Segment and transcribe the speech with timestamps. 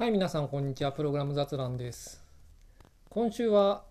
[0.00, 0.92] はい、皆さん、こんにちは。
[0.92, 2.24] プログラム雑談です。
[3.10, 3.84] 今週は、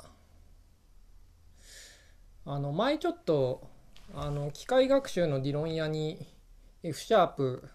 [2.48, 3.62] あの、前ちょっと、
[4.16, 6.26] あの、機械学習の理論屋に
[6.82, 7.70] F シャープ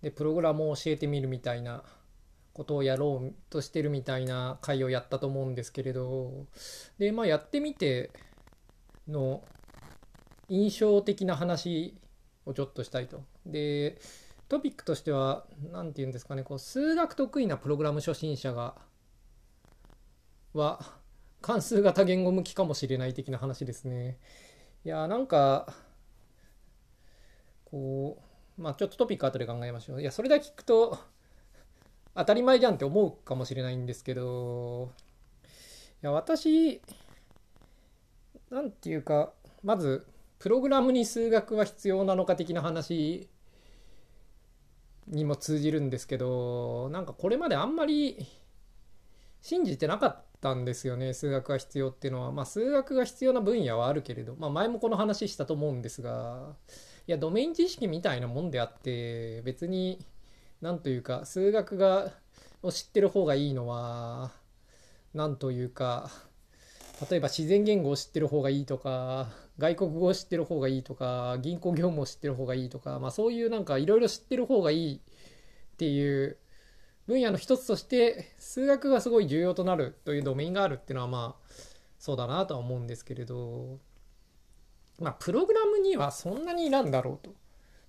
[0.00, 1.84] でプログラムを教えてみるみたいな
[2.54, 6.46] ことをやろうとしてるみたいな回をやったと思うんですけれど、
[6.98, 8.10] で、まあ、やってみて
[9.06, 9.44] の
[10.48, 11.94] 印象的な話
[12.46, 13.22] をちょっとしたいと。
[13.44, 14.00] で、
[14.54, 18.76] トピックとしては、何て言うんですかね、こう、数学得意なプログラム初心者が、
[20.52, 20.78] は、
[21.42, 24.16] 関数型言語向きかもしれない的な話ですね。
[24.84, 25.74] いや、なんか、
[27.64, 28.22] こ
[28.56, 30.00] う、まあちょっとトピック後で考えましょう。
[30.00, 30.98] いや、それだけ聞くと、
[32.14, 34.92] 当たり前じゃんって思うかもしれないんですけど、
[36.00, 36.80] いや、私、
[38.50, 39.32] なんていうか、
[39.64, 40.06] まず、
[40.38, 43.28] プログラムに数学は必要なのか的な話
[45.08, 48.26] にも通じるんですけどなんかこれまであんまり
[49.40, 52.32] 信じてなかったんですよね数学が必要っていうのは。
[52.32, 56.54] まあ数学が必要な分野はあるけれど、まあ、前もこの話したと思うんですが
[57.06, 60.04] いやドメイン知識みたいなもんであって別に
[60.62, 62.12] なんというか数学が
[62.62, 64.32] を知ってる方がいいのは
[65.12, 66.10] なんというか
[67.10, 76.36] 例えば自然言語を知ってる方がいいとか外国語を知ってる方がいいとか銀行業務を知ってる方がいいとか、まあ、そういうなんかいろいろ知ってる方がいいっていう
[77.06, 81.52] 分野の一つとして数学がすごい重要となるというドメインがあるっていうのはまあ
[81.98, 83.78] そうだなとは思うんですけれど
[85.00, 87.34] まあプログラムにはそんなにいらんだろうと、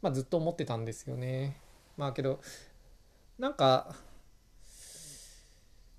[0.02, 1.60] まあ、ずっと思ってたんですよね。
[1.98, 2.42] まあけど
[3.40, 3.96] なんか、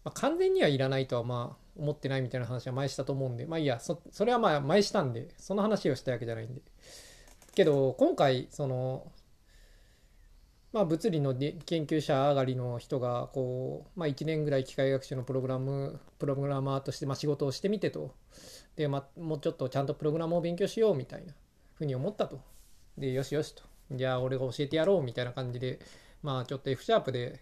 [0.05, 6.63] まあ、完全にはいらないとはまあ思ってないみたいな話は前したと思うんで、まあいいや、そ、それはまあ前したんで、その話をしたわけじゃないんで。
[7.55, 9.11] けど、今回、その、
[10.73, 18.15] まあ物理の研究者上がりの人が、こう、まあ1年ぐらい機械学習のプログラム、プログラマーとして、ま仕事をしてみてと。
[18.77, 21.33] で、まあもうちょっとちゃんとプログラムを勉強しようみたいな
[21.75, 22.41] ふうに思ったと。
[22.99, 23.63] で、よしよしと。
[23.93, 25.79] じゃあ俺が教えてやろうみたいな感じで、
[26.23, 27.41] まあちょっと F シャープで、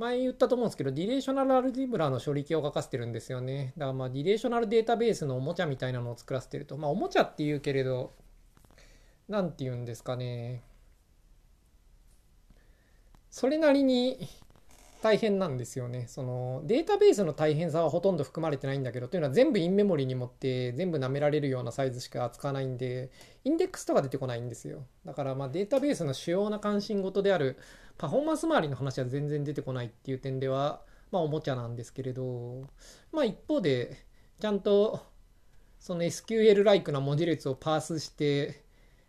[0.00, 3.74] 前言ったと思うんですけど、ディレーショナルアルジブラの処理器を書かせてるんですよね。
[3.76, 6.78] だからまあ、ディレーショナルデータベースのおもちゃみたいなのを作らせてると。
[6.78, 8.14] まあ、おもちゃって言うけれど、
[9.28, 10.62] なんて言うんですかね。
[13.30, 14.26] それなりに
[15.02, 16.06] 大変なんですよね。
[16.08, 23.10] その、データベースの大変さはほとんど含まれてないんだけど、というのは全部インメモリに持って全部舐められるようなサイズしか扱わないんで、
[23.44, 24.84] インデックスとか出てこないんですよ。
[25.04, 27.56] だからまあ、データベースの主要な関心事である
[27.98, 32.62] パフォーマンス周りの話は全然出てこないっていう点では、まあおもちゃなんですけれど、
[33.12, 34.06] まあ一方で、
[34.38, 35.00] ちゃんと
[35.78, 38.64] その SQL-like な文字列をパースして、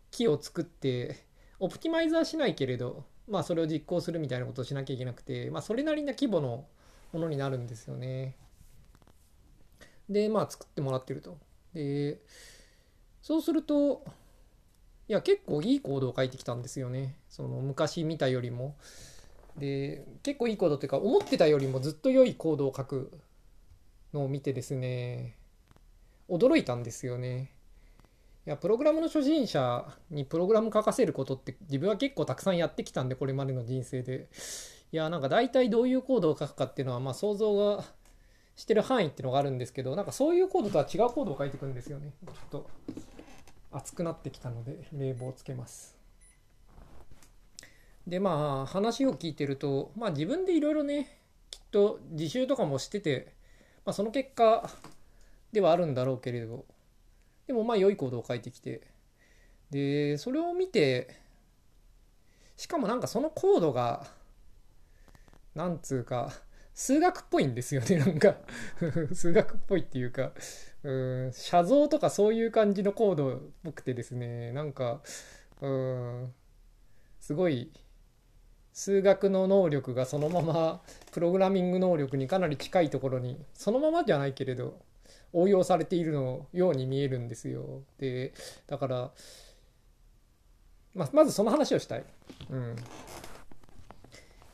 [0.09, 1.25] キーを作って、
[1.59, 6.65] オプティマイザーしないけれど、まあそれを実行するみたいなことをしなきゃいけなくて、まあそれなりな規模の
[7.13, 8.35] ものになるんですよね。
[10.09, 11.37] で、まあ作ってもらってると。
[11.73, 12.19] で、
[13.21, 14.03] そうすると、
[15.11, 18.77] いや結構いいコードを書いてきたんですよねその昔見たよりも
[19.57, 23.11] で結構いいコードっていうか思ってたよりもずっと良いコードを書く
[24.13, 25.35] のを見てですね
[26.29, 27.51] 驚いたんですよね
[28.47, 34.29] いやプログラムの初心者にプログラム書かせることって自分は結構たくさんやってきたんでこれまでの人生で。
[34.93, 37.85] いやなんか大体どういうコードを書くかっていうのはまあ想像が
[38.57, 42.11] してる範囲っていうのがあるんですけどなんかそういうコードとは違うコードを書いてくんですよね。
[42.25, 42.69] ちょっと
[43.71, 45.97] 暑くなってきたので冷房をつけます。
[48.05, 51.19] でまあ話を聞いてるとまあ自分でいろいろね
[51.51, 53.33] きっと自習とかもしてて、
[53.85, 54.69] まあ、その結果
[55.53, 56.65] ではあるんだろうけれど
[57.51, 58.87] でもまあ良いコードを書いてきて。
[59.71, 61.15] でそれを見て
[62.57, 64.05] しかもなんかそのコードが
[65.55, 66.33] なんつうか
[66.73, 68.35] 数学っぽいんですよね なんか。
[69.13, 70.33] 数学っぽいっていうか
[70.83, 70.91] う
[71.27, 75.01] ん写像とかそういう感じのコードっぽくてですねなんか
[75.59, 76.33] うん
[77.19, 77.71] すごい
[78.71, 80.81] 数学の能力がそのまま
[81.11, 84.79] プログラミング能力にかなり近いところにそのままじゃないけれど
[85.33, 87.83] 応用されているのように見えるんですよ。
[87.97, 88.33] で
[88.67, 89.11] だから
[90.93, 92.05] ままずその話をしたい。
[92.49, 92.75] うん。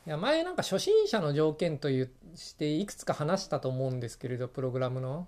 [0.06, 5.26] いや前なんか初心者の条件というしていくつか話したと思うんですけれどプログラムの。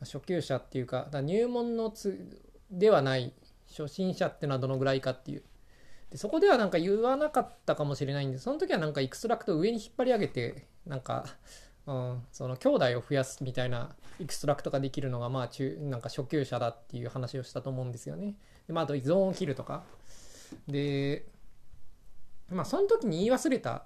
[0.00, 2.40] 初級者っていうか入門のつ
[2.70, 3.32] ではない
[3.68, 5.42] 初心者ってのはどのぐらいかっていう。
[6.10, 11.26] でそこではなんか言わなかったかもしれないんでその時はなんか extract 上に引っ張り上げてなんか、
[11.88, 13.88] うん、その兄弟を増やすみたいな
[14.20, 18.34] extract ができるのがまあ中なんか初級者だっていう話をしたと思うんですよね。
[18.66, 19.84] で、まあ、あと依存を切るとか。
[20.66, 21.26] で
[22.50, 23.84] まあその時に言い忘れた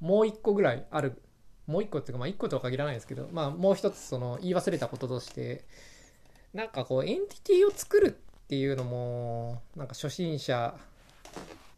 [0.00, 1.22] もう一個ぐらいある。
[1.68, 5.64] もう一個っていうかまあ一個とは限らないですけどまあもう一つその言い忘れたこととして
[6.52, 10.74] なんかこうエンティティを作るっていうのもなんか初心者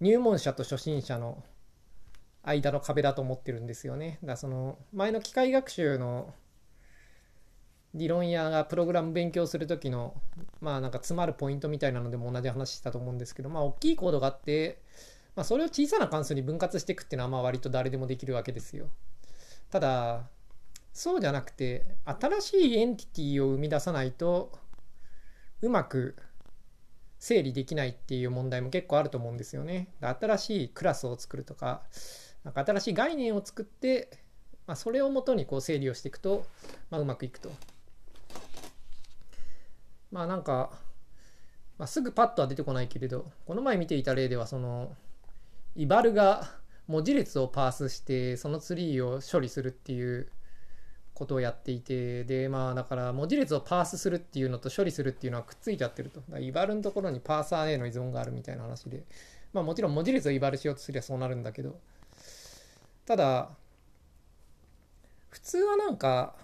[0.01, 1.43] 入門者と初心者の
[2.45, 4.19] 間の壁だと思ってるんですよね。
[4.23, 6.33] だからその前の機械学習の
[7.95, 10.15] 理論屋がプログラム勉強する時の
[10.61, 14.83] まあなんか詰まるポイントみたいなのでも同じ話したと思うんですけどまあ大きいコードがあって、
[15.37, 18.89] まあ、それを小さな関数に分割していくっていうのはまあ割と誰でもできるわけですよ。
[19.71, 20.25] ただ
[20.93, 24.53] そうじゃなくて新しいエンティティを生み出さないと
[25.63, 26.17] うまく
[27.19, 29.89] 整理できないっていう問題も結構あると思うんですよね。
[30.01, 31.83] 新しいクラスを作るとか
[32.45, 34.11] なんか新しい概念を作って、
[34.67, 36.47] まあ、それをもとにこう整理をしていくと、
[36.91, 37.51] まあ、うまくいくと。
[40.13, 40.71] まあなんか、
[41.77, 44.95] まあ、すぐパッとは出てこないけれどこの前見ていた例ではその
[45.75, 46.49] イバルが
[46.87, 50.29] 文字列をパースしてそのツリーを処理するっていう
[51.15, 56.23] ことをやっていてでまあだから文字列をパースするっていうのと処理するっていうのはくっついちゃってると。
[56.39, 59.03] イバルのところにパーサーへの依存があるみたいな話で。
[59.53, 61.79] まあもちろん文字列をイバルしようとすればそうなるんだけど。
[63.07, 63.51] ただ
[65.29, 66.35] 普通はなんか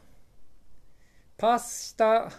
[1.38, 2.30] パースした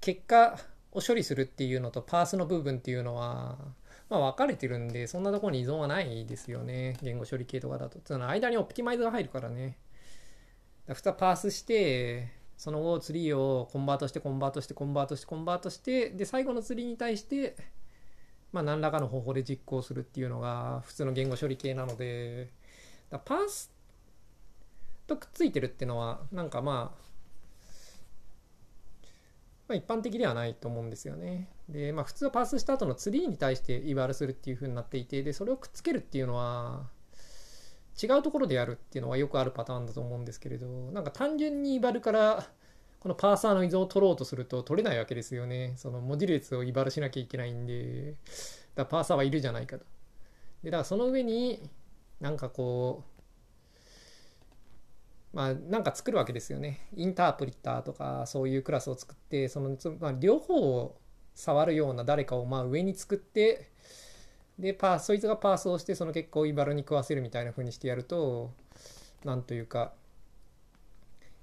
[0.00, 0.58] 結果
[0.92, 3.58] を処理するっていうのとパースの部分っていうのは
[4.08, 6.96] まあ分かれてるんでそんなところに依存はないですよね。
[7.02, 7.98] 言語処理系とかだと。
[7.98, 9.76] つの間にオプティマイズが入るからね。
[10.86, 17.56] 普通はパースしてその後ツリーをコンバートしてコンバートしてコンバートしてコンバートしてで最後のツリーに対して
[18.52, 22.50] まあ何らかの方法で実行するっていうのが普通の言語処理系なので。
[23.10, 23.72] だパース
[25.06, 27.06] とくっついてるっていうのはなんかまあ
[29.68, 31.48] まあ、一般的ではないと思うんですよね。
[31.68, 36.88] で、まあ、普通はパースした後のツリーに対してイバルするっていう風になっていて、で、それをくっつけるっていうのは、
[38.00, 42.46] 違うところでやるっていうのはよくあるパターンだと思うんですけれど、なんか単純にイバルから
[43.00, 45.74] このパーサーの依存を取ろうとすると取れないわけですよね。
[45.76, 48.14] その文字列をイバルしなきゃいけないんで、
[48.74, 49.84] だパーサーはいるじゃないかと。
[50.62, 51.68] で、だからその上に
[52.20, 53.04] なんかこ
[55.32, 56.88] う、まあ、なんか作るわけですよね。
[56.94, 60.96] インタープリッターとかそういうクラスを作って、その、まあ、両方を
[61.34, 63.70] 触るような誰かをまあ上に作って、
[64.58, 68.50] で、パー、そいつがパースをして、その結果をイバルに食わせるみたいな風にしてやると、
[69.24, 69.92] なんというか、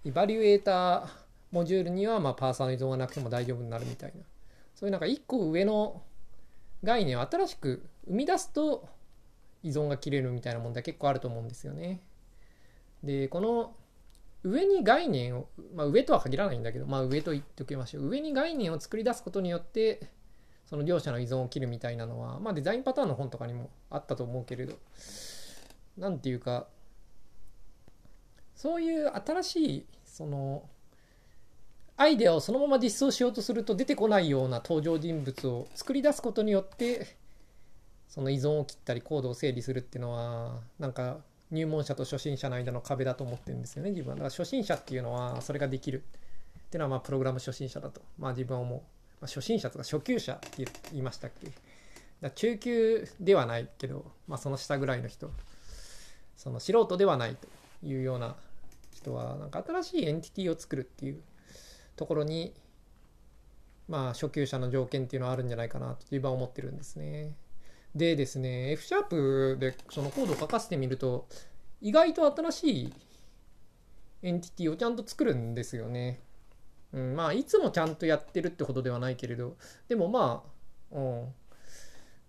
[0.04, 1.08] イバリュエーター
[1.52, 4.24] モジュールにはまあパーサーの依存がなくても大丈夫になるみたいな。
[4.74, 6.02] そういうなんか一個上の
[6.84, 8.90] 概念を新しく生み出すと、
[9.64, 12.02] 依存が切れるみたいな問題結構あると思うんですよね。
[13.04, 13.76] で、この
[14.44, 18.08] 上に概念を、まあ、上とは限らないんだけど、まあ、上と言っておきましょう。
[18.10, 20.10] 上に概念を作り出すことによって、
[20.66, 24.76] その両者の依存を切るみたいなのは、まあ、デザインパターンの本とかにもあったと思うけれど、
[25.98, 26.68] なんていうか、
[28.56, 30.68] そういう新しい、その、
[31.96, 37.16] アイデアをそのまま実装しようとすると出てこないような登場人物を作り出すことによって
[38.14, 41.18] その依存を切ったりコードを整理するっていうのはなんか
[41.50, 44.16] 入門者と初心者の間の壁だと思ってるんですよね自分は。
[44.18, 46.04] だから初心者っていうのはそれができる。
[46.68, 48.84] っていうのはまあプログラム初心者だとまあ自分は思う、ま
[49.24, 51.48] あ、初心者とか初級者って言いましたっけ？
[52.22, 55.32] だ中級ではないけど、まあ、その下ぐらいの人。
[56.38, 57.48] その素人ではないと
[57.88, 58.36] いうような
[58.94, 61.22] 人はなんか新しいエンティティを作るっていう
[61.96, 62.54] ところに
[63.88, 67.34] まあ初級者の条件っていうのはあるんじゃないかなと自分は思ってるんですね。
[67.96, 71.28] でですね、F シャープでそのコードを書かせてみると、
[71.82, 72.94] 意外と新しい
[74.24, 76.22] エンティティをちゃんと作るんですよね。
[76.94, 79.58] うん、まあ、いつもちゃんとやってるってほどではないけれど、
[79.88, 80.44] でもま
[80.92, 81.34] あ、うん、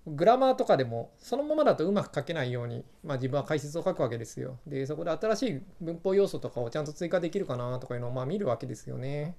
[0.07, 4.59] グラマーとかでもそのままだとうまく書けないように、まあ、自分は解説を書くわけですよ。
[4.67, 9.37] で、そこで新しい文法要素とかをちゃんと追加できるかなとかいうのをまあ見るわけですよね。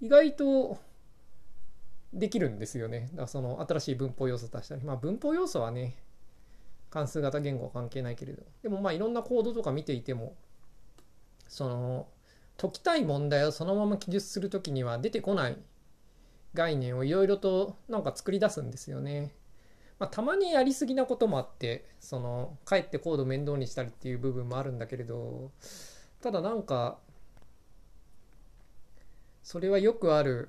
[0.00, 0.78] 意外と
[2.12, 3.08] できるんですよね。
[3.12, 4.82] だからその新しい文法要素足したり。
[4.82, 5.96] まあ文法要素はね、
[6.90, 8.42] 関数型言語は関係ないけれど。
[8.62, 10.34] でもまあいろんなコードとか見ていても、
[11.48, 12.08] その
[12.56, 15.56] 解きたい問題をそのまま記述するときには出てこない
[16.54, 19.32] 概念をいろいろとなんか作り出すんですよね。
[19.98, 25.50] まあ、たまにやりすぎなこともあってそのかえってコード面倒にしたりっていう部分もあるんだけれど
[26.22, 26.98] ただなんか
[29.42, 30.48] それはよくある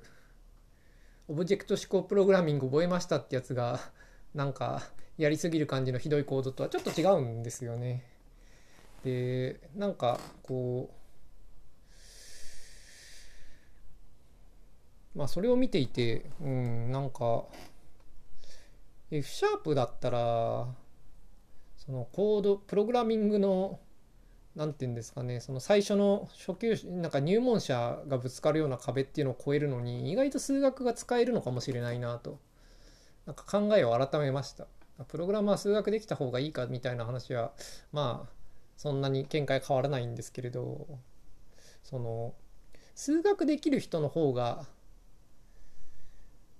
[1.32, 3.80] オブジェクト思考プログラミング覚えましたってやつが
[4.34, 4.82] なんか
[5.16, 8.04] やりすぎる感じのひどいコードとはちょっと違うんですよね。
[9.02, 10.90] でなんかこ
[15.14, 17.46] うまあそれを見ていてうんなんか
[19.10, 20.68] F シャープだったら
[21.78, 23.80] そのコードプログラミングの
[24.54, 32.38] 何て言うんですかねその最初の初級なんか入門者がぶつかるような壁っていうのを超えるのに意外と数学が使えるのかもしれないなと。
[33.26, 34.66] なんか考えを改めました。
[35.08, 37.52] プログラムは数学できた方がいいかみたいな話は
[37.92, 38.30] まあ
[38.76, 40.86] そんなに見解変わらないんですけれど
[41.82, 42.34] その
[42.94, 44.66] 数学できる人の方が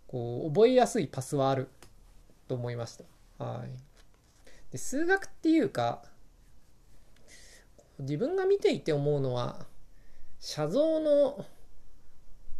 [0.07, 1.69] こう覚えやすいパスはある
[2.49, 2.97] と思いまし
[3.39, 3.45] た。
[3.45, 3.71] はい、
[4.71, 6.05] で数学っていうか
[7.99, 9.67] 自分が見ていて思うのは
[10.41, 11.45] 写像の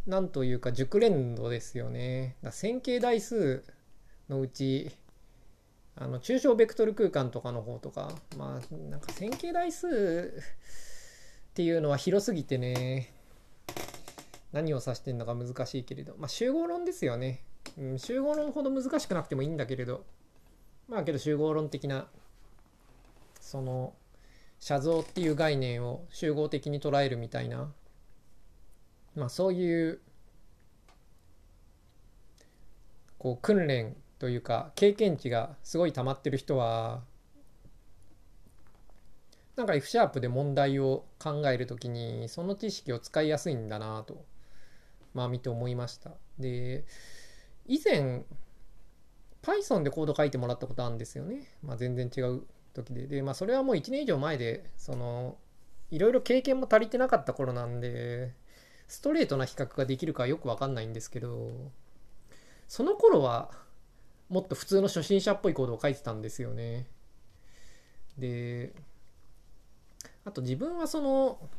[0.05, 2.35] なんというか熟練度ですよね。
[2.51, 3.63] 線形代数
[4.29, 4.91] のうち
[5.95, 10.33] あの抽象ベクトル空間とかの方とかまあなんか線形代数
[11.51, 13.13] っていうのは広すぎてね
[14.51, 17.43] 何を指してんのか難しいけれどまあ集合論ですよね、
[17.77, 20.03] うん、集合論ほど難しくなくてもいいんだけれど
[20.87, 22.07] まあけど集合論的な
[23.39, 23.93] その
[24.63, 27.69] 写像っていう概念を集合的に捉えるみたいな。
[29.13, 29.99] まあそういう
[33.17, 37.03] こう訓練というか経験値がすごい溜まってる人は
[39.57, 44.23] なんか F シャープで問題を考えるときにその知識を使いやすいんだなと
[45.13, 46.11] まあ見て思いました。
[46.39, 46.85] で
[47.67, 48.23] 以前
[49.41, 52.43] Python でコード書いてもらったことあるんですよね、まあ、全然違う
[52.73, 55.37] 時でで、まあ、それはもう1年以上前でその
[55.91, 58.33] いろいろ経験も足りてなかった頃なんで
[58.87, 61.71] ストレートな比較ができるかよく分かんないんですけど
[62.67, 63.51] その頃は
[64.29, 66.87] もっと普通の初心者っぽいコードを書いてたんですよね。
[68.17, 68.73] で、
[70.25, 71.49] あと自分はその、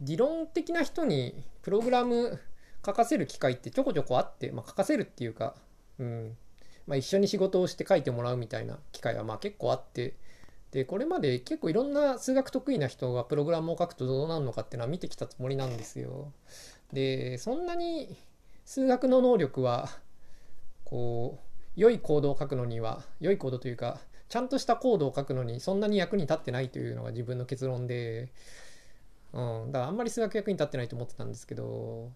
[0.00, 2.40] 理論的な人にプログラム
[2.84, 5.54] 書かせる機会ってちょこちょこあって、まあ、書かせるっていうか、
[6.00, 6.36] うん、
[6.86, 10.14] まあ、一緒に仕事をして書いてもらうみたいな機会はまあ結構あって、
[10.70, 16.32] で、これまで結構いろんな数学得意な人がプログラムを書くとどうなるのかっていうのは見てきたつもりなんですよ。
[16.92, 18.16] で、そんなに
[18.64, 19.88] 数学の能力は
[20.84, 23.98] こう良いコードを書くのには良いコードというか
[24.28, 28.32] ちゃんとしたコードを書くのにそんなに役に立ってないというのが自分の結論で、
[29.36, 32.12] うん、だからあんまり数学役に立ってないと思ってたんですけど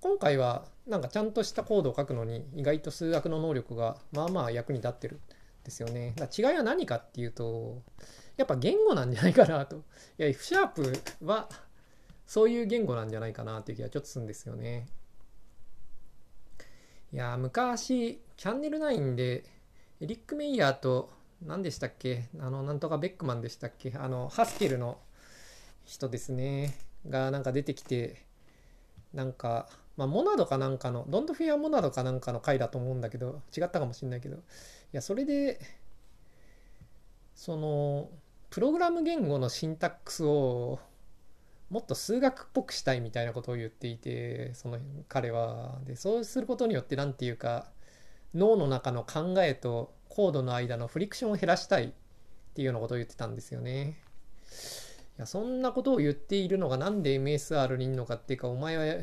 [0.00, 5.20] 今回はなんかちゃんとしたコードを書くのに意外と数学の能力がまあまあ役に立ってるん
[5.64, 6.14] ですよね。
[6.16, 7.82] だ違いは何かっていうと
[8.38, 9.76] やっぱ言語なんじゃないかなと。
[9.76, 9.80] い
[10.16, 11.50] や F シャープは
[12.26, 14.86] そういう言語なんじゃないかなっていう気がちょっとするんですよね。
[17.12, 19.44] いや昔チャンネル9で
[20.00, 21.10] エリック・メイヤーと
[21.42, 22.30] 何でしたっけ？
[22.40, 23.92] あのなんとかベックマンでしたっけ？
[23.94, 24.96] あのハスケルの
[25.92, 26.74] 人ですね
[27.08, 28.24] がなんか出てきて
[29.12, 29.68] なんか、
[29.98, 34.38] まあ、モナドかなんかのドントフィアモナドかなんかの回だと思うんだけど違ったかもしんないけどい
[34.92, 35.60] やそれで
[37.34, 38.08] その
[38.48, 40.78] プログラム言語のシンタックスを
[41.68, 47.66] もっと数学っぽくしたいみたいなことを言っていてその彼はでそうすることによって何て言うか
[48.34, 51.90] 脳の中の考えとコードの間のフリクションを減らしたいっ
[52.54, 53.98] ていうようなことを言ってたんですよね。
[55.18, 59.02] いやそんなことを言っているのがなんで MSR にいるのかっていうかお前は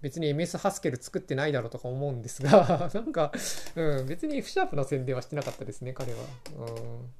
[0.00, 3.32] 別に MS ハスケル作ってないだろうとか思うんですが なんか、
[3.74, 6.18] うん、別に F シャープの宣伝はしてなかったですね彼は。
[6.58, 7.10] うん。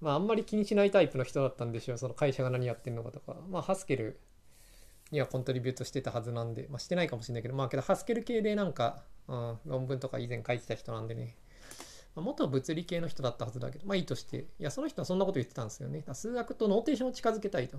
[0.00, 3.36] まああんまり気にしないタイプの人だったんでしょうその会社が何やってんのかとか。
[3.50, 4.18] まあハスケル
[5.10, 11.36] には contribute してたはずなんでまあしてないかもしれないけどまあけど Haskell 系でなんか、うん、論文とか以前書いてた人なんでね、
[12.14, 14.38] まあ、元物理系の人だったはずだけどまあいいとして。
[14.38, 16.04] いやその人はそんなこと言ってたんですよね。
[16.12, 17.78] 数学と notation を近づけたいと。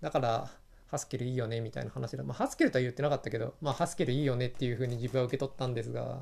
[0.00, 0.50] だから
[0.86, 2.22] Haskell いいよねみたいな話だ。
[2.24, 6.20] まあ、 Haskell とは言ってなかったけど、まあ、 Haskell いいよねっていうふうに自分は受け取ったんですが、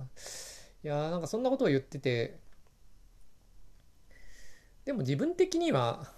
[0.82, 2.38] いやなんかそんなことを言ってて、
[4.84, 6.10] でも自分的には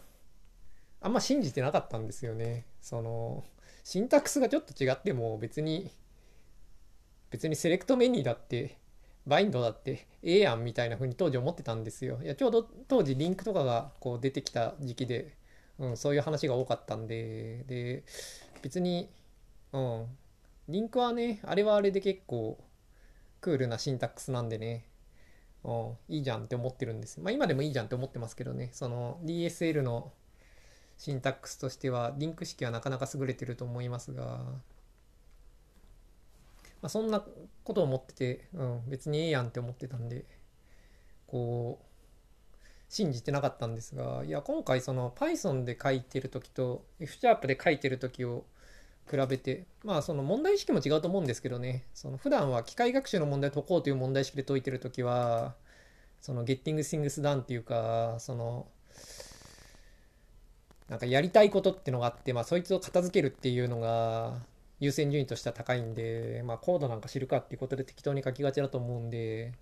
[1.00, 2.66] あんま信じてなかったんですよね。
[2.80, 3.44] その
[3.82, 5.90] シンタックスがちょっと違っても別に
[7.30, 8.78] 別にセレクトメニューだって
[9.26, 12.18] バインドだってええやんみたいな風に当時思ってたんですよ。
[12.22, 15.36] いやちょうど当時リンクとかがこう出てきた時期で、
[15.78, 17.64] うん、そういう話が多かったんで。
[17.64, 18.04] で
[18.62, 19.10] 別に、
[19.72, 20.06] うん、
[20.68, 22.58] リンクはねあれはあれで結構
[23.40, 24.86] クールなシンタックスなんでね。
[25.64, 27.20] うんいいじゃんって思ってるんです。
[27.20, 30.12] まあ今でもいいじゃんって思ってますけどね、その DSL の
[30.98, 34.44] シンタックスとしてはリンク式はなかなか優れてると思いますが、
[36.84, 37.24] まあ、そんな
[37.64, 40.26] ことを思ってて、うん、別にええやんって思ってたんで、
[41.26, 48.44] こう、信じてなかったんですが、いや、今回その Python で書いてる時と F シャープで書いてる時を
[49.10, 55.54] 比べて、まあその問題意識も違うと思うんですけどね、その普段は機械学習の問題を解こうという問題意識で解いてるときは、
[56.20, 58.66] その Getting Things Done っていうか、その、
[60.90, 64.34] なんかやりたいことっていうのがあって、まあ、そいつを片付けるっていうのが
[64.80, 69.52] 優先順位としては高いんで、まあ、コードなんか知るかっていうことで適当に書きがちだと思うんで、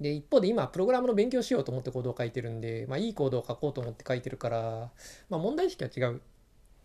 [0.00, 4.90] で、一方で今、プログラムの勉強しようと思ってコードを書いてるんで、まあ、いいコードを書こうと思って書いてるから、
[5.28, 6.20] まあ、問題意識は違う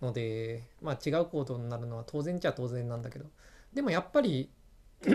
[0.02, 3.26] ので、まあ、違うコードになるのは当然っちゃ当然なんだけど、
[3.74, 4.50] でもやっぱり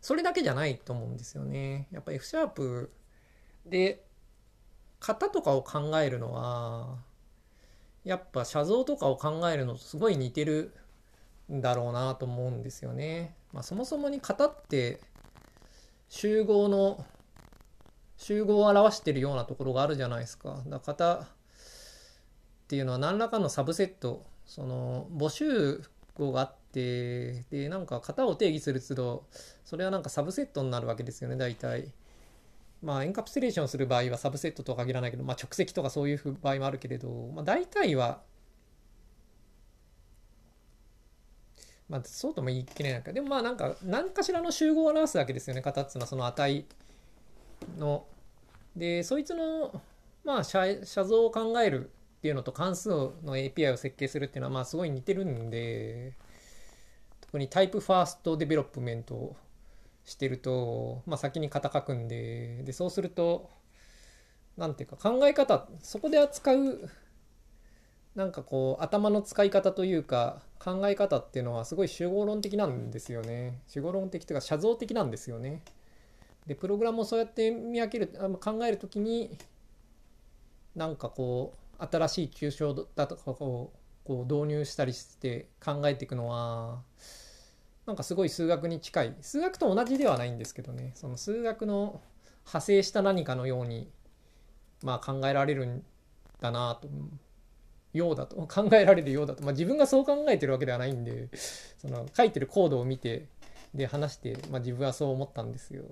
[0.00, 1.88] それだけじゃないと思うんですよね。
[1.92, 2.90] やっぱ F シャープ
[3.66, 4.04] で
[5.00, 6.98] 型とかを考えるのは
[8.08, 10.72] やっぱ写像とかを考えるのとすごい似てる
[11.52, 13.34] んだろうなと思うんですよね。
[13.52, 14.98] まあ、そもそもに型って
[16.08, 17.04] 集合の
[18.16, 20.62] 集合を表してるようなところがあるじゃないですか。
[20.66, 21.26] だか型っ
[22.66, 25.82] ていうのは何らかのサブセットその募集
[26.14, 29.26] 語があってでなんか型を定義する都度
[29.66, 31.92] それはなんかサブセットになるわけですよね大体。
[32.82, 38.22] まあ、エンカプセレーションする場合はサブセットとは限らないけど、まあ、直積とかそういう場合もあるけれど、まあ、大体は、
[41.88, 43.12] まあ、そうとも言い切れないか。
[43.12, 46.66] でもまあなんか、何かしらの集合を表すわけですよね、型っていうのはその値
[47.78, 48.06] の。
[48.76, 49.80] で、そいつの、
[50.24, 56.12] まあ写、写像を考えるっていうのと関数の API を設計するっていうのは、まあすごい似てるんで、
[57.22, 59.36] 特に type first development
[60.08, 63.50] してると、まあ、先に型書くんででそうすると
[64.56, 66.90] 何ていうか考え方そこで扱う
[68.14, 73.60] なんかこう頭の使い方というか考え方っていうのはすごい集合論的なんですよね。
[73.68, 75.62] 集合論的というか写像的なんですよね。
[76.46, 78.08] でプログラムをそうやって見分ける
[78.40, 79.36] 考える時に
[80.74, 83.70] なんかこう新しい抽象だとかを
[84.04, 86.82] こう導入したりして考えていくのは
[87.88, 89.16] なんかすごい数学に近い。
[89.22, 90.92] 数学と同じではないんですけどね。
[90.94, 92.02] その数学の
[92.40, 93.90] 派生した何かのように
[94.82, 95.82] まあ考えられるん
[96.38, 96.86] だなと
[97.94, 98.36] ようだと。
[98.46, 101.30] 考えられるようだと、まあ、自分がそう考えてるわけではないんで
[101.78, 103.26] その書いてるコードを見て
[103.74, 105.84] で話して、まあ、自分はそう思ったんですよ。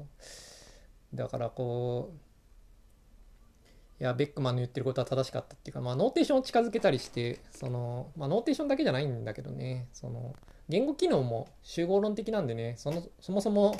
[1.14, 9.88] だからこういやベックマンの言ってることは正しかったっていうか、まあ、 notation を近づけたりしてその、まあ、 notation だけじゃないんだけどね。
[9.94, 10.34] その
[10.68, 13.76] 言語機能も集合論的なんでね、そのそもそも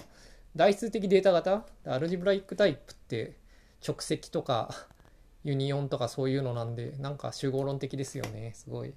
[0.54, 3.36] 代数的データ型、 algebraic type って
[3.86, 4.70] 直積とか
[5.44, 8.94] union とかそういうのなんで、なんか集合論的ですよね、すごい。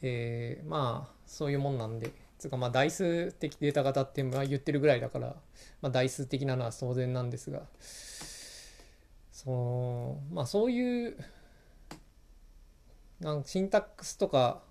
[0.00, 5.36] で、まあ、そういうもんなんで、つうかまあ代数的データ型って言ってるぐらいだから、
[5.82, 7.62] まあ、代数的なのは当然なんですが、
[9.30, 11.16] そのまあそういう
[13.20, 14.62] なんシンタックスとか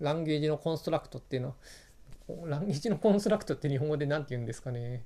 [0.00, 1.54] ランゲージのコンストラクトっていうのは
[2.46, 5.04] ランゲージのコンストラクトって日本語で何て言うんですかね。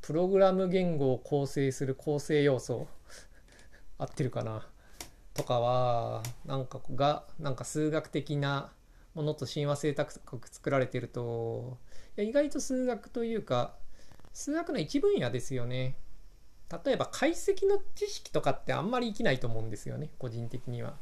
[0.00, 2.86] プログラム言語を構成する構成要素。
[3.98, 4.66] 合ってるかな？
[5.34, 8.70] とかはなんかがなんか数学的な
[9.14, 11.78] ものと親和性高く作られてると。
[12.16, 13.74] いや意外と数学というか
[14.32, 15.96] 数学の一分野ですよね。
[16.84, 20.98] 例えば解析の知識とかってあんまり生きないと思うんですよね個人的には。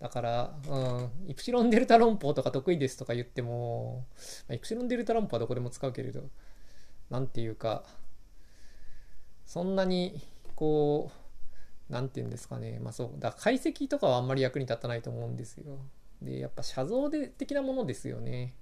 [0.00, 4.06] だから、うん、イプシロンデルタ論法とか得意ですとか言っても、
[4.48, 6.22] まあ、イプシロンデルタ論法はどこでも使うけれど、
[7.10, 7.84] なんていうか、
[9.44, 10.20] そんなに、
[10.56, 11.10] こ
[11.88, 15.78] う、なんていうんですかね、まあそう、だ解析とかはあんまり役に立たないと思うんですよ。
[16.22, 18.54] で、やっぱ写像で的なものですよね。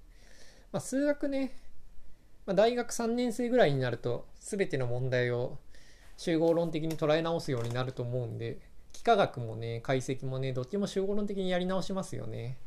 [0.73, 1.55] まあ数学ね、
[2.45, 5.59] まあ、大学3年生ぐらいになると、全ての問題を
[6.17, 8.59] 集合論的に捉え直すようになると思うんで、
[8.93, 12.57] 幾何学もね、解析もね、どっちも集合論的にやり直しますよね。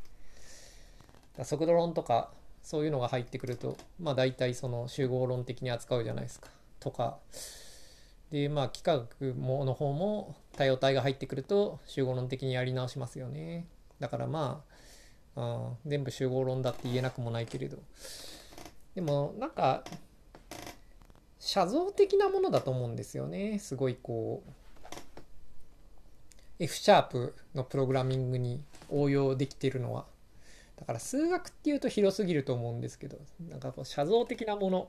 [1.44, 2.30] 速度論とか、
[2.62, 6.48] そういうのが入ってくると、まあ大体その集合論的に扱うじゃないですか。
[6.80, 7.18] とか。
[8.30, 13.66] で、まあ幾何学もの方も多様体が入ってくると集合論的にやり直しますよね。
[14.00, 14.62] だからま
[15.36, 15.44] あ、う
[15.86, 17.78] ん、全部集合論だって言えなくもないけれど。
[18.94, 19.84] でもなんか、
[21.38, 23.58] 写像的なものだと思うんですよね。
[23.58, 24.50] すごいこう、
[26.62, 30.06] F シャープのプログラミングに応用できてるのは。
[30.76, 33.18] だから数学っていうと広すぎると思うんですけど、
[33.50, 34.88] なんかこう写像的なもの、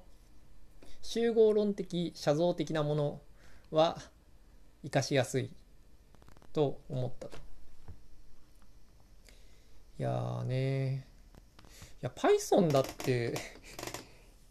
[1.01, 3.21] 集合論的、写像的なもの
[3.71, 3.97] は
[4.83, 5.49] 活かしやすい
[6.53, 7.37] と思ったと。
[9.99, 11.07] いやーね
[12.01, 13.33] いや Python だって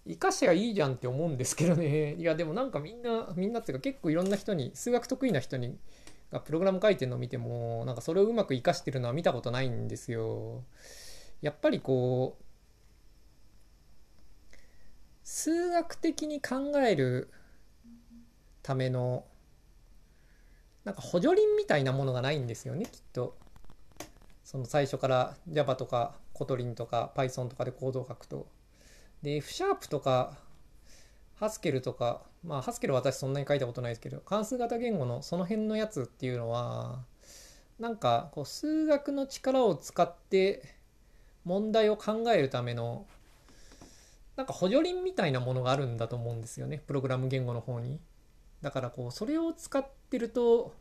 [0.06, 5.76] 生かしがいいじゃんって思うんですけどねいやでもなんかみんなみんなっていうか結構いろんな人に数学得意な人に
[6.40, 10.64] プログラム書いてるのを見てもなんかそれをうまく活かしてるのは見たことないんですよ。
[11.40, 12.44] やっぱりこう
[15.24, 17.30] 数学的に考える
[18.62, 19.24] ための
[20.84, 23.36] なんか補助輪みたいなものがないんですよねきっと。
[24.44, 28.46] その最初から Java とか Kotlin とか Python とかでコードを書くと。
[29.22, 30.36] で F シャープとか
[31.42, 37.00] Haskell とかまあ Haskell は私そんなに書いたことないですけど関数型言語のその辺のやつっていうのは
[37.80, 40.62] なんかこう数学の力を使って
[41.44, 43.06] 問題を考えるための
[44.36, 47.98] なんか補助輪みたいなものがあるんだと思うんですよねプログラム言語の方に。
[48.60, 50.72] だからこうそれを使ってると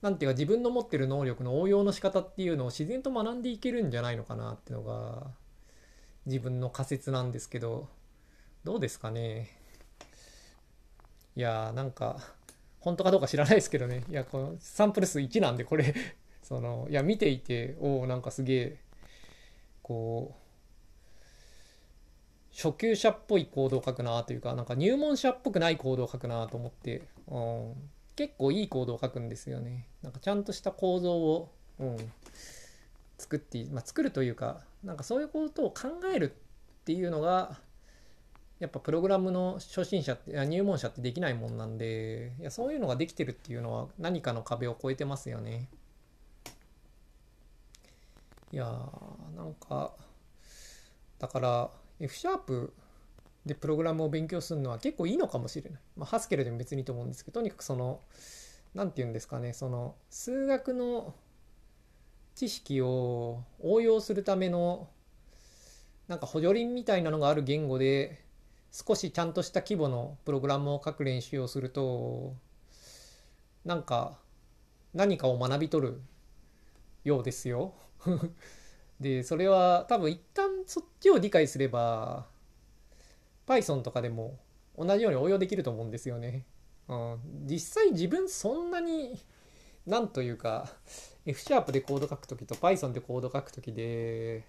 [0.00, 5.26] 何ていうか自分の持ってる能力の応用の仕方っていうのを自然と学んでいけるんじゃないのかなっていうのが
[6.24, 7.90] 自分の仮説なんですけど
[8.64, 9.63] どうですかね
[11.36, 12.18] いやーなんか
[12.80, 14.04] 本当かどうか知らないですけどね。
[14.08, 15.94] いやこのサンプル数1なんでこれ。
[16.42, 18.76] そのいや見ていておおんかすげえ
[19.82, 20.44] こう
[22.54, 27.74] 初級者っぽいコードを書くなというかなんか入門者っぽくないコードを書くなと思って、うん、
[28.14, 29.88] 結構いいコードを書くんですよね。
[30.02, 32.12] なんかちゃんとした構造を、うん、
[33.18, 36.36] 作ってまあ、作るというかなんかそういうことを考える
[36.82, 37.58] っていうのが
[38.64, 45.68] やっぱプログラムの初心者って入門者ってできないもんなんでいやそういうのができてるっていうのは何かの壁を越えてますよね
[48.52, 49.92] いやーなんか
[51.18, 52.72] だから F シャープ
[53.44, 55.80] でプログラムを勉強するのは結構いいのかもしれない。
[55.98, 58.00] まあ、ハスケルでも別にいいと思うんですけど、とにかくその、
[58.72, 61.14] 何て言うんですかね、その数学の
[62.34, 64.88] 知識を応用するための
[66.08, 68.23] なんか補助輪みたいなのがある言語で
[68.74, 72.34] 少しちゃんとした規模のプログラムを書く練習をすると
[73.64, 74.18] なんか
[74.92, 76.00] 何かを学び取る
[77.04, 77.72] ようですよ。
[78.98, 82.26] でそれは多分一旦そっちを理解すれば
[83.46, 84.40] Python とかでも
[84.76, 86.44] 同じように応用できると思うんですよね。
[86.88, 89.20] うん、実際自分そんなに
[89.86, 90.68] なんというか
[91.24, 94.44] F シャープでコード書く時と Python でコード書く時で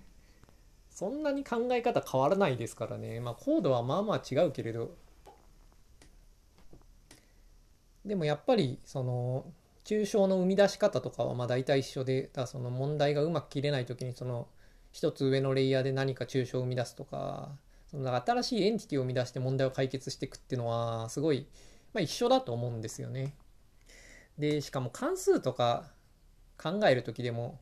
[0.95, 4.95] そんなに考え方変わらないですからねまあコードはまあまあ違うけれど
[8.05, 9.45] でもやっぱりその
[9.83, 14.47] 抽象の生み出し方とかはまあ大体一緒でだその問題がうまく切れない時にその
[14.93, 17.49] 一つ上のレイヤーで何か抽象を生み出すとか
[17.91, 21.45] その新しいエンティティを生み出して問題を解決していくっていうのはすごい、
[21.93, 23.33] まあ、一緒だと思うんですよね。
[24.37, 25.91] でしかも関数とか
[26.57, 27.59] 考える時でも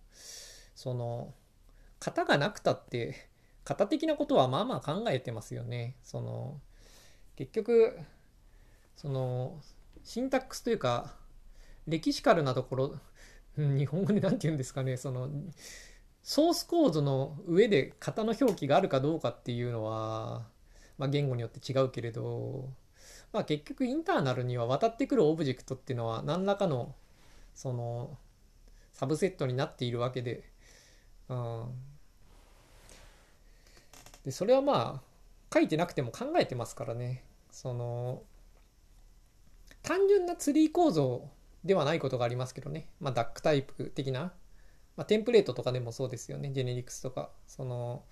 [0.75, 1.33] その
[2.03, 3.29] 型がなくたって
[3.63, 5.95] 型的なことはまあまあ考えてますよね。
[6.03, 6.59] その
[7.35, 7.97] 結局
[8.95, 9.61] その
[10.03, 11.15] シンタックスというか
[11.87, 12.99] 歴史カルなところ
[13.55, 15.29] 日本語で何て言うんですかねその
[16.21, 20.47] ソースコードの上で型の表記があるかどうかっていうのは、
[20.97, 22.69] まあ、言語によって違うけれど、
[23.31, 26.95] まあ、結局インターナルには渡ってくるオブジェクトっていうのは何らかの
[27.53, 28.17] その
[28.93, 30.43] サブセットになっているわけで,、
[31.27, 31.65] うん、
[34.23, 37.23] でそれはまあ書いてなくても考えてますからね。
[37.51, 38.23] その
[39.83, 41.29] 単純なツリー構造
[41.63, 44.33] ではないことがありますけどね、まあ、ダックタイプ的な。
[44.95, 46.51] まあ、テンプレートとかでもそうですよね。
[46.53, 47.29] ジェネリクスとか。
[47.47, 48.03] その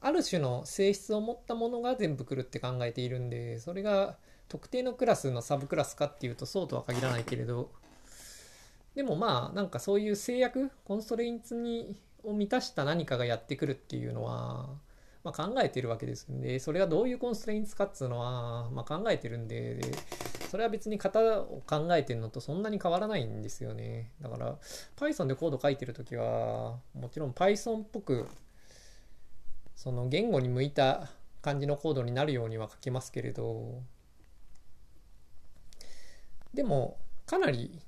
[0.00, 7.70] ある種の性質を持ったものが全部来るって考えているんでそれが特定のクラスのサブクラスかっていうとそうとは限らないけれど。
[8.94, 14.68] でもまあなんかそういう制約コンストレインツにを満たした何かがやってくるっていうのは、
[15.26, 19.80] まあ、考えてるわけですんでそれがどういうコンストレインツかっつうのは、まあ、考えてるんで
[20.48, 24.12] それは別に型を考えてるのとそんなに変わらないんですよね。
[24.20, 24.56] だから
[24.96, 28.28] Python でコード書いてるときはもちろん Python っぽく
[29.74, 31.08] その言語に向いた
[31.42, 33.82] 感じのコードになるようには書きますけれど
[36.54, 37.80] でもかなり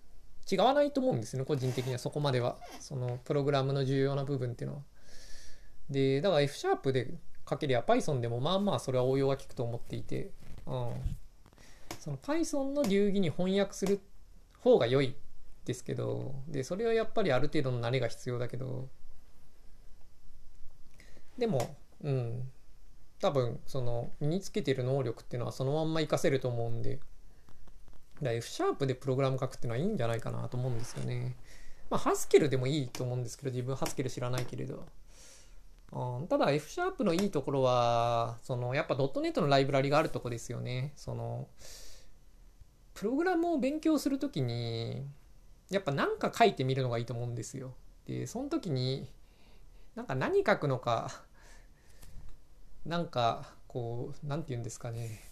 [0.50, 4.82] 違わないと思うんですね個人的にはそこまではそのプログラムの重要な部分っていうのは。
[5.88, 7.14] でだから F シャープで
[7.48, 10.30] 書けりゃ Python でもまあまあそれは応用が効くと思っていて、
[10.66, 10.92] うん、
[11.98, 14.00] その Python の流儀に翻訳する
[14.60, 15.14] 方が良い
[15.64, 18.88] ですけどでそれはやっぱりある程度の慣れが必要だけど
[21.36, 22.42] でもうん
[23.20, 27.00] 多分その身につけてる能力っていうのはそのまんま活かせると思うんで
[28.22, 31.36] だ F シャープでプログラム書くっていうのはいいんじゃないかなと思うんですよね。
[31.90, 34.84] まあ、ハスケルでもいいと思うんですけど、自分ハスケル知らないけれど。
[35.90, 40.92] うん、ただ F シャープのいいところは、そのやっぱ .NET のライブラリがあるとこですよね。
[40.96, 41.48] その、
[42.94, 45.06] プログラムを勉強するときに、
[45.70, 47.74] やっぱ何か書いてみるのがいいと思うんですよ。
[48.06, 49.08] で、その時に、
[49.94, 51.24] なんか何書くのか、
[52.84, 55.22] なんか、こう、何て言うんですかね。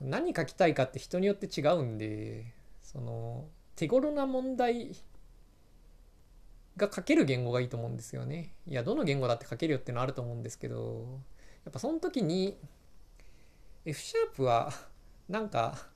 [0.00, 4.94] 何書きたいかって人によって違うんで、その、手頃な問題
[6.76, 8.54] が書ける言語がいいと思うんですよね。
[8.66, 11.20] いや、どの言語だって書けるよってのはあると思うんですけど、
[11.64, 12.58] やっぱその時に
[13.84, 14.72] F シャープは
[15.28, 15.88] なんか、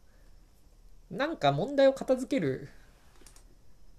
[1.11, 2.69] なんか問題を片付ける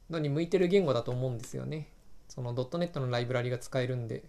[0.10, 1.90] のに向いてる言語だと思うんですよね。
[2.28, 4.24] そのドットネットのライブラリが使えるんで。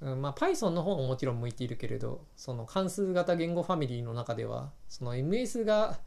[0.00, 6.00] うん、まあ Python の方ももちろん向いているけれど、その関数型言語ファミリーの中では、その MS が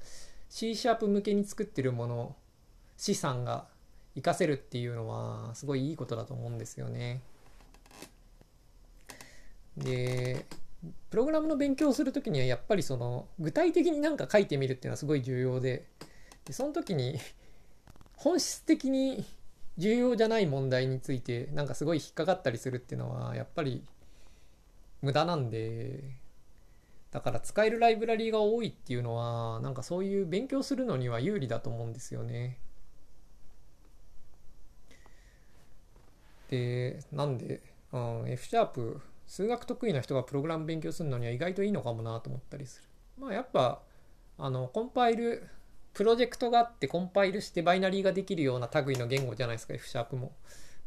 [0.49, 2.35] C シャープ向けに作ってるもの、
[2.97, 3.67] 資産が
[4.15, 7.21] 活かせるっていうのはすごいいいことだと思うんですよね。
[9.77, 10.45] で、
[11.09, 15.87] プログラムの勉強をする時にはやっぱりその具体的に何か書いてみるっていうのはすごい重要で、
[16.45, 17.19] でその時に
[18.17, 19.25] 本質的に
[19.77, 23.83] 重要じゃない問題についてなんかすごい引っかかったりするっていうのはやっぱり
[25.01, 26.03] 無駄なんで
[27.11, 32.57] だから使えるライブラリーが多いっていうのはなんかそういう勉強するのには有利だと思うんですよね。
[36.53, 42.89] でなんで、うん、F シャープ数学得意な人がプログラム勉強するのには意外といいのかもなと思ったりする。
[43.17, 43.81] まあやっぱ
[44.37, 45.47] あのコンパイル
[45.93, 50.33] プロジェクトがあってコンパイルしてバイナリーができるような類の言語じゃないですか F シャープも。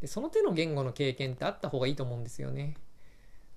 [0.00, 2.76] でその手の言語の経験ってあった方がいいと思うんですよね。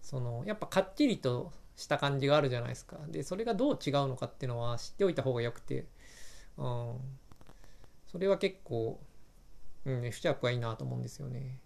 [0.01, 2.97] そのやっぱかっちりとした感じがあるじゃないですか。
[3.09, 5.85] でそれがどう違うのかっていうのは知っておいた方がよくて、
[6.57, 6.95] うん、
[8.07, 8.99] それは結構、
[9.85, 11.59] うん、F シャープはいいなと思うんですよね。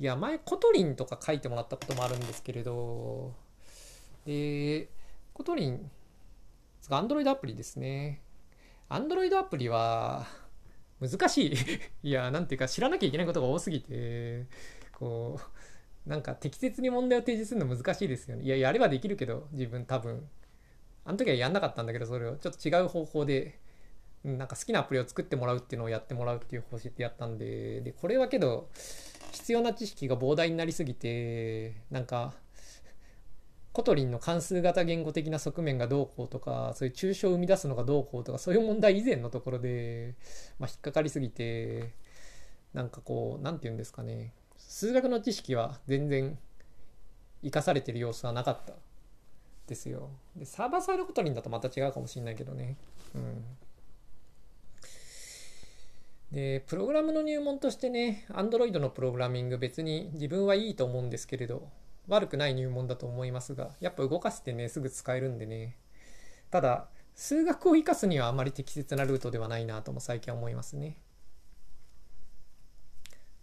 [0.00, 3.34] いや前 Kotlin とか書いてもらったこともあるんですけれど
[4.24, 4.88] で
[5.32, 5.90] Kotlin
[6.90, 8.22] Android アプリですね
[8.88, 10.26] Android アプリは
[11.00, 11.56] 難しい
[12.02, 14.46] いや、なんていうか知らなきゃいけないことが多すぎて、
[14.92, 15.38] こ
[16.06, 18.44] う、なんか適切に問題を提示するの難しいですよね。
[18.44, 20.28] いや、やればできるけど、自分多分。
[21.04, 23.60] あの時はやんなかったんだけど、それをちょっと違う方法で、
[24.24, 28.68] なんか好きなアプリを作ってもらうっていうのをやってもらうっていう方針でやったんで、で、これはけど、
[29.32, 32.34] 必要な知識が膨大になりすぎて、なんか、
[33.72, 40.14] Kotlin の関数型言語的な側面がどうこうとか、そういう抽象を生み出すのがどうこうとか、そういう問題以前のところで、
[40.58, 41.94] まあ、引っかかりすぎて、
[42.74, 46.38] なんかこう、なんて言うんですかね、数学の知識は全然
[47.42, 48.74] 生かされてる様子はなかった
[49.68, 50.10] ですよ。
[50.34, 52.76] で、サーバーサイドコトリンだとまた違うかもしれないけどね。
[53.14, 53.44] うん。
[56.32, 61.68] で、プログラムの入門としてね、Android のプログラミング別に自分はいいと思うんですけれど、
[62.06, 65.76] 悪くない入門だと思いますが、やっぱ動かしてね、すぐ使えるんでね。
[66.50, 70.98] ただ、数学を活かすにはあまり適切なルートではないなとも最近は思いますね。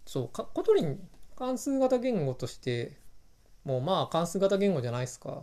[0.06, 2.96] そう、 Kotlin 関数型言語として、
[3.64, 5.42] もうまあ関数型言語じゃないですか。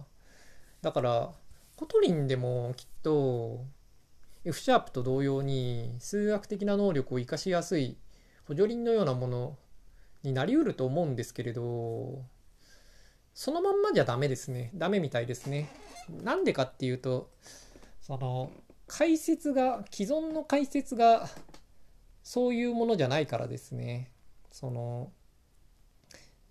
[0.82, 1.34] だから、
[1.76, 3.66] Kotlin でもきっと
[4.46, 7.98] F シャープと同様に数学的な能力を活かしやすい
[8.46, 9.58] 補助輪のようなもの
[10.24, 12.26] になりうると思うんですけれど、
[13.34, 14.72] そのまんまじゃダメですね。
[14.76, 15.70] ダメみたいですね。
[16.10, 17.32] なんでかっていうと、
[18.02, 18.52] その、
[18.88, 21.30] 解説が、既存の解説が、
[22.22, 24.12] そういうものじゃないからですね。
[24.52, 25.12] その、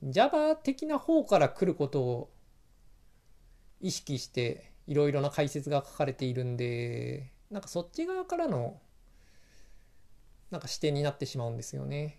[0.02, 2.30] Java 的な方から来ることを
[3.80, 8.80] 意識して、いろいろな解説が書かれているんで、なんかそっち側からの、
[10.50, 12.18] なんか視点になってしまうんですよね。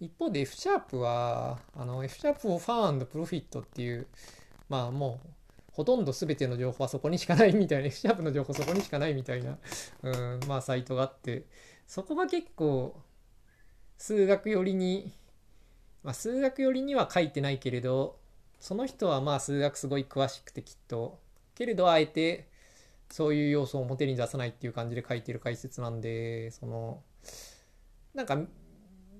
[0.00, 4.08] 一方で F シャープは、あの F シャープをファンプロフィットっていう、
[4.68, 5.28] まあもう、
[5.72, 9.56] ほとんど全ての情報はそこにしかないみたいな、F シャープの情報そこにしかないみたいな、
[10.02, 11.46] うん、まあサイトがあって、
[11.86, 13.00] そこが結構、
[13.98, 15.12] 数学寄りに、
[16.02, 18.18] まあ数学寄りには書いてないけれど、
[18.58, 21.20] その人はまあ数学すごい詳しくてきっと、
[21.54, 22.48] けれどあえて、
[23.10, 27.02] そういう要素を表に出さないっていう感じで書いてる解説なんで、その、
[28.14, 28.34] なんか、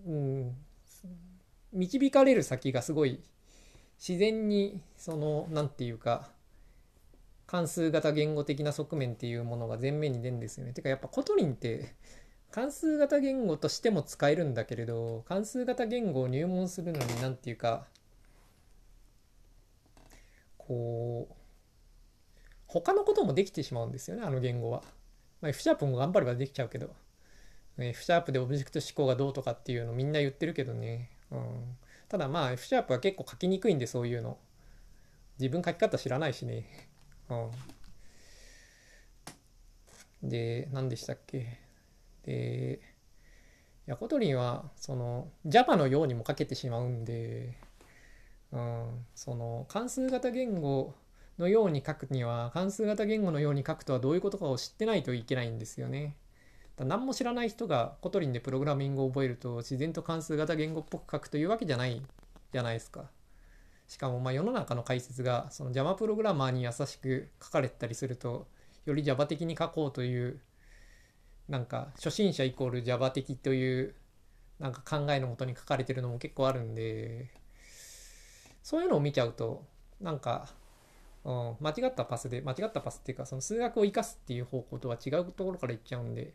[0.06, 0.56] うん、
[1.72, 3.20] 導かれる先がすごい
[3.98, 6.30] 自然にその何て言うか
[7.46, 10.72] 関数型言語的な側面っていうものが前面に出るんですよね。
[10.72, 11.94] てかやっぱ Kotlin って
[12.50, 17.86] 関数型言語としても使えるんだけれど関数型言語を入門するのに何て言うか
[20.58, 21.34] こう
[22.66, 24.82] 他のこともできてしまうんですよねあの言語は。
[25.40, 26.90] まあ、F シャープも頑張ればできちゃうけど
[27.78, 31.10] F シャープでオブジェクト指向がどうとかっていうのみんな言ってるけどね。
[31.30, 31.76] うん。
[32.08, 34.38] ただまあ F シャープは結構書きにくいんでそういうの。
[35.38, 36.88] 自分書き方知らないしね。
[37.28, 37.34] う
[40.24, 40.28] ん。
[40.28, 41.58] で、何でしたっけ？
[42.22, 42.80] で、
[43.84, 47.58] や Kotlin はその Java のようにも書けてしまうんで、
[48.52, 50.94] うん、その関数型言語
[51.38, 56.16] のように書くには関数型言語のように書くとはどういうことかを知ってないといけないんですよね。
[56.78, 62.02] 何も知らない人が Kotlin でプログラミングを覚えると自然と関数型言語っぽく書くというわけじゃない
[62.52, 63.10] じゃないですか。
[63.88, 68.46] しかもまあ世の中の解説がその Java プログラマーに優しく書かれたりすると
[68.84, 70.40] より Java 的に書こうという
[71.48, 73.94] なんか初心者イコール Java 的という
[74.58, 77.30] なんか考えのもとに書かれてるのも結構あるんで
[78.62, 79.64] そういうのを見ちゃうと
[80.00, 80.48] なんか
[81.26, 86.34] うん、間違ったパスで間違ったパスっていうかその数学を生かすっていう方向とは違うところからいっちゃうんで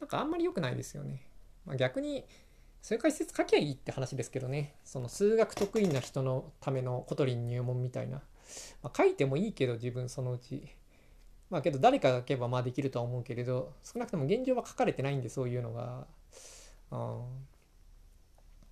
[0.00, 1.22] なんかあんまり良くないですよね。
[1.64, 2.26] まあ、逆に
[2.82, 4.74] そういう解説書きゃいいって話ですけどね。
[4.84, 8.22] その数学得意な人のための Kotlin 入門みたいな、
[8.82, 10.68] まあ、書いてもいいけど自分そのうち。
[11.48, 16.06] まあけど誰かが書けばまあできるとは思うけれど少なくとも現状は書かれてないんでそういうのが、
[16.90, 17.22] うん、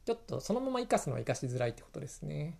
[0.04, 2.58] ちょっとそのまま生かすのは生かしづらいってことですね。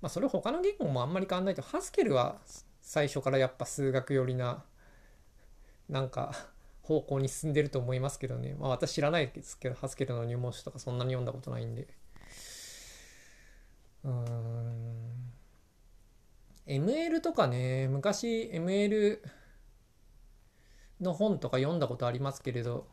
[0.00, 2.38] まあ、それ他の言語もあんまり変わんないと Haskell は
[2.80, 4.64] 最初からやっぱ数学寄りな
[5.88, 6.32] なんか
[6.82, 8.56] 方向に進んでると思いますけどね。
[8.58, 11.86] まあ私知らないですけどハスケルの入門書とかそんなに読んだことないんで。
[14.04, 15.30] うん。
[16.66, 19.20] ML とかね昔 ML
[21.00, 22.86] の本とか読んだことありますけれど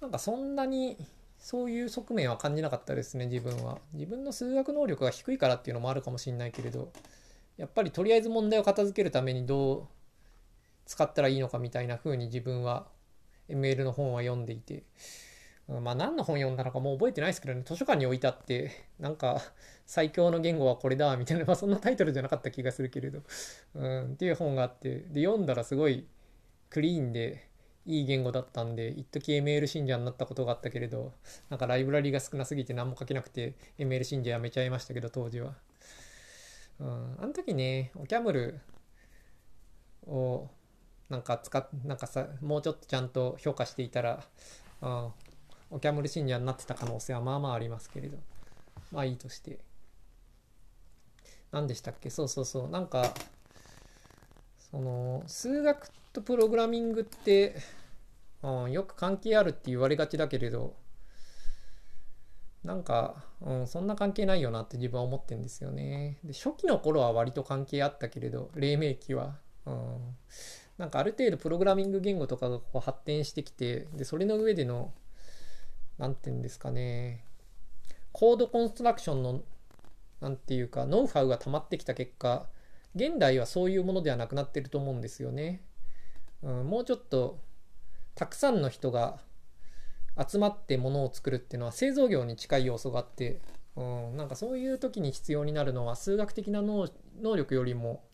[0.00, 0.98] なんかそんなに
[1.44, 3.76] そういう側面は感じなかったですね自分は。
[3.92, 6.90] 自分の数学能力が低いからっていうのもあるかもしれないけれど
[7.58, 9.86] やっぱりとりあえず問題を片付けるためにどう
[10.86, 12.86] 使ったらいいのかみたいな風に自分は
[13.50, 14.84] ML の本は読んでいて、
[15.68, 17.62] うんまあ何の本読んだのかもう覚えてないですけどね。
[17.62, 19.42] 図書館に置いてあってなんか
[19.84, 23.20] 最強の言語はこれだみたいな、まあ、そんなタイトルじゃなかった気がするけれど、
[23.74, 25.00] うん、っていう本があって。
[25.10, 26.06] で読んだらすごい
[26.70, 27.48] クリーンで
[27.86, 31.12] いい言語だったんで一時 ML 信者になったことがあったけれど
[31.50, 35.54] なんかライブラリが少なすぎて何も書けなくて ML 信者やめちゃいましたけど当時は、
[36.80, 38.60] うん、あの時ねオキャムル
[40.06, 40.48] を
[41.08, 44.24] なんか使っなんかさもうちょっとちゃんと評価していたら、
[44.80, 45.12] うん、
[45.70, 48.18] オキャムル信者になってた可能性はまあまあありますけれど。
[48.92, 49.58] まあいいとして。
[51.50, 52.10] 何でしたっけ？
[52.10, 52.68] そうそうそう。
[52.68, 53.12] なんか
[54.70, 57.56] その数学ってとプログラミングって、
[58.42, 60.74] うん、よく関係あるって言われがちだけれど
[62.62, 66.18] なんか、うん、そんな関係ないよなって自分は思ってんですよね。
[66.24, 70.16] で初期の頃は割と関係あったけれど黎明期は、うん、
[70.78, 74.94] なんかある程度プログラミング言語とかがこう発展してきてでそれの上での
[75.98, 77.24] 何て言うんですかね
[78.12, 79.42] コードコンストラクションの
[80.20, 82.46] 何て言うかノウハウが溜まってきた結果
[82.94, 85.60] 現代はそういうものではなくなってると思うんですよね。
[86.44, 87.40] うん、もうちょっと
[88.14, 89.18] たくさんの人が
[90.16, 93.40] 集まってものを作るっていうのは製造業に近い要素があって、
[93.74, 96.88] うん、なんかそういう時に必要になるのは数学的な能
[97.36, 98.04] 力よりも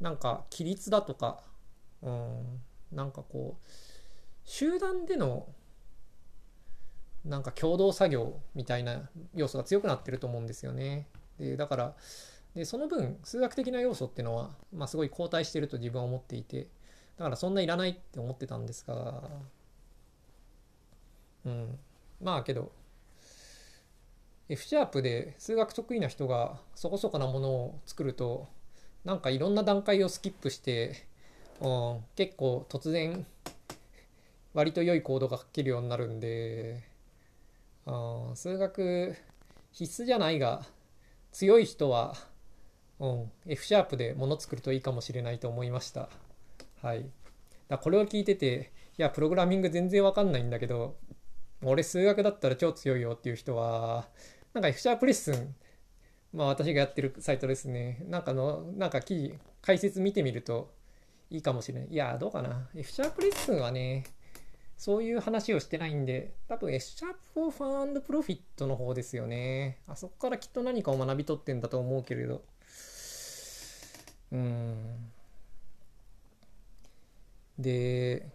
[0.00, 1.42] なんか規律だとか、
[2.02, 3.62] うん、なんかこう
[4.44, 5.46] 集団での
[7.24, 11.06] なんか共同作業みたいな要素が強くなってると思うんですよね。
[11.38, 11.94] でだから
[12.54, 16.68] でその分数学的な要素っていうのは、まあ、すごい後退してると自分は思っていて
[17.18, 19.22] だからそんないらないって思ってたんですが
[21.44, 21.78] うん
[22.20, 22.72] まあけど
[24.48, 28.48] F シャープで数学得意な人がそこそこなものを作ると
[29.04, 31.06] なんかいろんな段階をスキップして、
[31.60, 33.26] うん、結構突然
[34.54, 36.82] 割と良いコードが書けるようになるんで、
[37.86, 39.16] うん、数学
[39.72, 40.62] 必須じゃないが
[41.32, 42.14] 強い人は
[43.02, 46.08] うん、F シャープでもの作るといいかもしれないと思いました。
[46.82, 47.08] はい。
[47.68, 50.96] だこれを聞いてて、いや、プログラミング全然わかんないんだけど、
[51.62, 54.08] 俺数学だったら超強いよっていう人は、
[54.52, 55.54] なんか F シャープレッスン、
[56.32, 58.04] まあ私がやってるサイトですね。
[58.08, 60.74] なんかの、なんか記事、解説見てみると
[61.30, 61.88] いいかもしれない。
[61.88, 62.68] いや、どうかな。
[62.74, 64.04] F Sharp レッスンはね、
[64.76, 69.78] そういう話をしてないんで、多分 F シャープフォーファンプロフィットの方ですよね。
[69.86, 72.42] あそこからきっと何かを学び取ってんだと思うけれど。
[74.32, 75.12] うん
[77.62, 78.28] で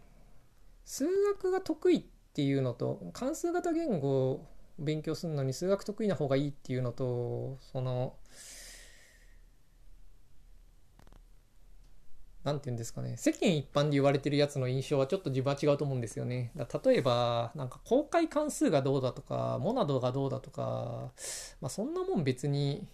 [0.85, 2.03] 数学が得意っ
[2.33, 4.45] ていうのと関数型言語を
[4.79, 8.15] 勉強するのに数学得意な方がいいっていうのとその
[12.43, 16.51] 何て言うんですかね世間一般で言われてるやつの印象はちょっと自分は違うと思うんですよね。
[16.55, 21.11] だ例えばなんか公開関数がどうだとかモナドがどうだとか、
[21.59, 22.87] まあ、そんなもん別に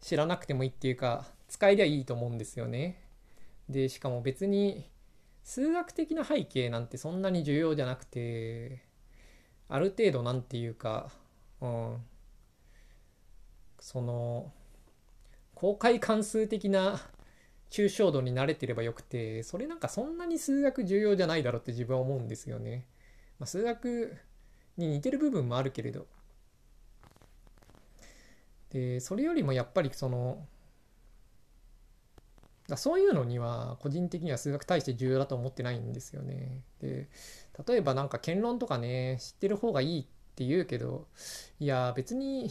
[0.00, 3.04] 知らなくてもいいっていうか使えりゃいいと思うんですよね。
[3.68, 4.90] でしかも別に
[5.42, 8.82] 数学的な背景なんてそんなに重要じゃなくて
[9.68, 11.10] ある程度なんていうか、
[11.60, 11.96] うん、
[13.78, 14.52] その
[15.54, 17.00] 公開関数的な
[17.70, 22.86] 抽象度に慣れてればよくてそれなんかそんなに数学重要じゃないだろうって自分は思うんですよね。
[23.38, 24.16] まあ、数学
[24.76, 26.06] に似てる部分もあるけれど
[28.70, 30.46] でそれよりもやっぱりその
[32.70, 36.62] だそういうのには個人的には数学大して重要だと思ってないんですよね。
[36.80, 37.08] で
[37.66, 40.04] 例えばなんか検論とかね知ってる方がいいっ
[40.36, 41.06] て言うけど
[41.58, 42.50] いや別に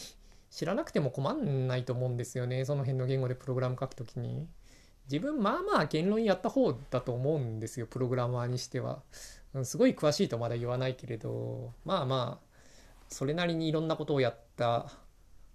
[0.51, 4.47] 知らなくても困んないと思うんですよねその辺の言語でプログラム書くときに。
[5.11, 9.01] 自分まあまあ言論やった方だと思うんですよプログラマーにしては。
[9.63, 12.49] すごい詳しいとまだ言わないけれどまあまあ
[13.07, 14.91] それなりにいろんなことをやった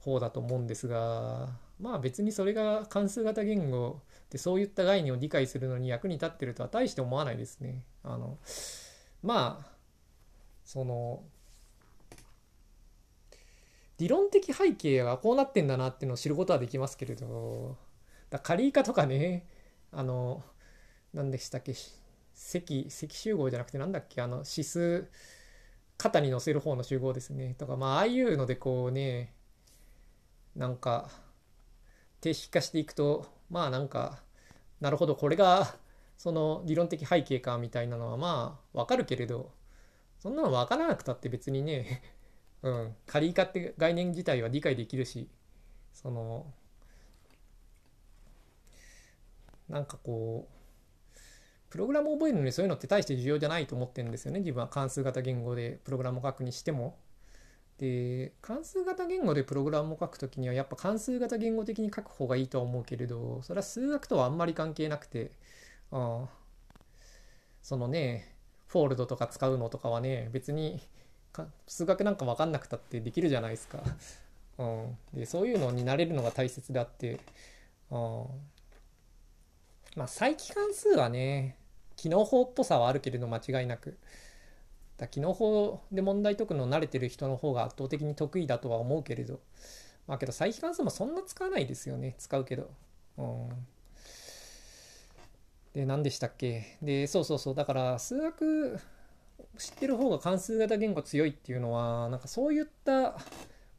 [0.01, 1.51] 方だと思うんですが
[1.81, 4.01] まあ別にそれが関数型言語
[4.35, 7.85] でそういった概念を理解するのに役に立ってるとは大して思わないですね。
[8.03, 8.37] あの
[9.23, 9.71] まあ
[10.65, 11.23] その
[13.99, 17.77] 理論的背景がこうなってんだなっていうのを知ることはできますけれど
[18.29, 19.47] だ仮以下とかね
[19.93, 20.43] あの
[21.13, 21.73] 何でしたっけ
[22.35, 25.09] 積積集合じゃなくてなんだっけあの指数
[25.97, 29.33] 肩に乗せる方の集合ですねとかまあああいうのでこうね
[30.57, 31.09] なんか
[32.21, 34.24] 定式化していくとまあなんか
[34.85, 35.77] なるほどこれが
[36.19, 39.51] その理論的背景かみたいなのはまあわかるけれど
[40.19, 42.03] そんなの分からなくたって別にね
[42.61, 45.31] うん仮以下って概念自体は理解できるし
[45.95, 46.53] その
[49.71, 51.19] なんかこう
[51.71, 56.99] プログラムを覚えるのにそういうのって大して重要じゃないと思ってるんですよね自分は関数型言語でプログラムを書くにしても。
[57.79, 65.33] で関数型言語でプログラムを書くときにはやっぱ関数型言語的に書く方がいいとは思うけれどそれは数学とはあんまり関係なくて
[65.91, 66.27] あ
[67.63, 68.33] そのね
[68.69, 70.81] フォールドとか使うのとかはね別に
[71.67, 73.79] 数学なんか分かんなくたってできるじゃないですか。
[74.59, 77.19] うん、でそういうのになれるのが大切であって、
[77.91, 78.27] うん、
[79.97, 81.57] まあ再帰関数はね
[81.97, 83.99] 機能法っぽさはあるけれど間違いなく。
[84.97, 89.41] だ機能法で問題解くの慣れてる人の方が圧倒的に得意だとは思うけれど。
[90.07, 92.15] まあけど再帰関数もそんな使わないですよね。
[92.19, 92.71] 使うけど。
[93.19, 93.49] うん。
[95.73, 96.77] で何でしたっけ？
[96.83, 97.55] でそうそうそう。
[97.55, 98.79] だから数学
[99.59, 103.17] 知ってる方が関数型言語強いっていうのはなんかそういった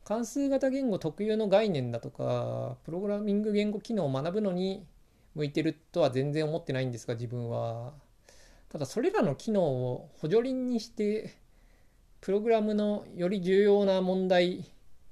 [0.04, 4.86] 関数型言語特有の概念だとかプログラミング言語機能を学ぶのに
[5.36, 7.94] 向いてるとは全然思ってないんですが自分は。
[8.76, 11.38] ただそれらの機能を補助輪にして
[12.20, 14.70] プログラムのより重要な問題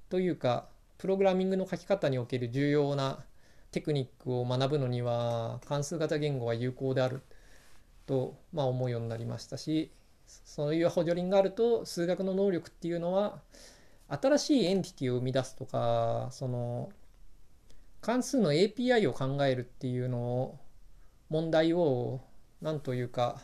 [0.09, 3.24] というかプログラミングの書き方における重要な
[3.72, 7.22] テクニックを学ぶのには関数型言語は有効である
[8.05, 9.91] と、まあ、思うようになりましたし
[10.28, 13.39] そういう補助輪があると数学の能力っていうのは
[14.09, 16.89] 新しいエンティティを生み出すとかその
[18.01, 20.59] 関数の API を考えるっていうのを
[21.30, 22.20] 問題を
[22.61, 23.41] 何というか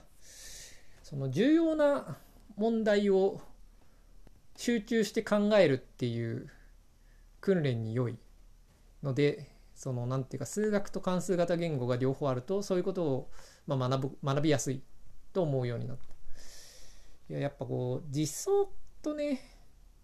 [1.09, 2.19] その重要な
[2.55, 3.41] 問題を
[4.55, 6.51] 集中して考えるっていう
[7.41, 8.17] 訓練に良い
[9.01, 13.31] のでその何ていうか数学と関数型言語が両方あるとそういうことを
[13.65, 14.83] まあ学ぶ学びやすい
[15.33, 16.03] と思うようになった。
[17.33, 18.69] いややっぱこう実装
[19.01, 19.41] とね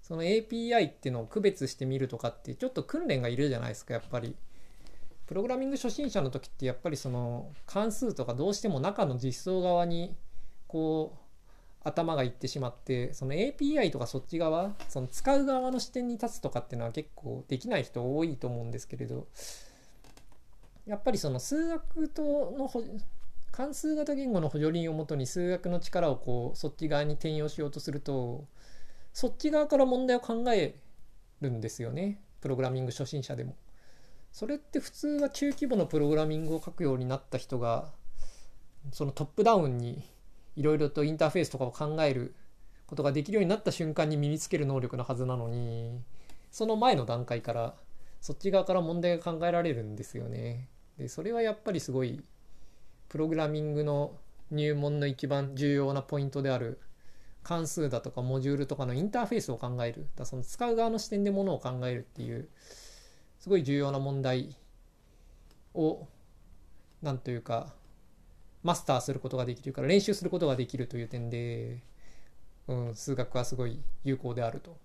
[0.01, 4.35] その API っていうのを区別してみるとかってちょっと訓練がいるじゃないですかやっぱり。
[5.27, 10.15] プログラミング初心者の時ってやっぱりその関数とかどうしても中の実装側に
[10.75, 19.29] こう頭がいってしまってその API とかそっち側その使う側の視点に立つとかっていうのは結構できない人多いと思うんですけれど
[20.85, 22.69] やっぱりその数学との
[23.53, 28.45] 関数型言語の補助輪をもとに数学の力をこうそっち側に転用しようとすると
[29.13, 30.75] そっち側から問題を考え
[31.39, 33.55] るんですよねプログラミング初心者でも。
[34.33, 37.93] それって普通は中規模のプログラミングを書くようになった人が
[38.91, 40.03] そのトップダウンに
[40.55, 42.35] いろいろとインターフェースとかを考える
[42.87, 46.01] ことができるようになった瞬間に身につける能力のはずなのに
[46.51, 47.75] その前の段階から
[48.21, 50.69] そっち側から問題が考えられるんですよね。
[50.97, 52.23] でそれはやっぱりすごい
[53.09, 54.17] プログラミングの
[54.51, 56.79] 入門の一番重要なポイントである
[57.43, 62.49] 関数だとかモジュールとかのインターフェースを考えるだその使う側の視点でものを考えるっていう
[63.39, 64.57] すごい重要な問題
[65.75, 66.07] を
[67.01, 67.73] 何というか
[68.65, 71.83] マスターすることができるから練習することができるという点で、
[72.67, 74.75] うん、数学はすごい有効であると、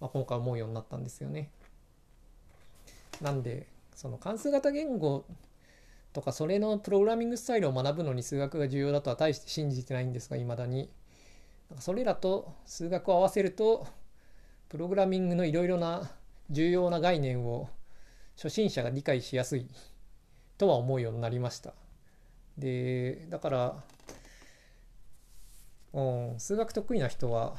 [0.00, 1.48] まあ、今回思うようになったんですよね。
[3.20, 5.24] なんでその関数型言語
[6.12, 10.90] とかそれのプログラミングスタイルを学ぶのに数学が重要だとは大して信じてないんですがいまだに
[11.78, 13.86] それらと数学を合わせると
[14.68, 16.10] プログラミングのいろいろな
[16.50, 17.68] 重要な概念を
[18.34, 19.68] 初心者が理解しやすい
[20.56, 21.72] とは思うようになりました。
[22.58, 23.84] でだから
[25.92, 26.02] う
[26.34, 27.54] ん数学得意な人は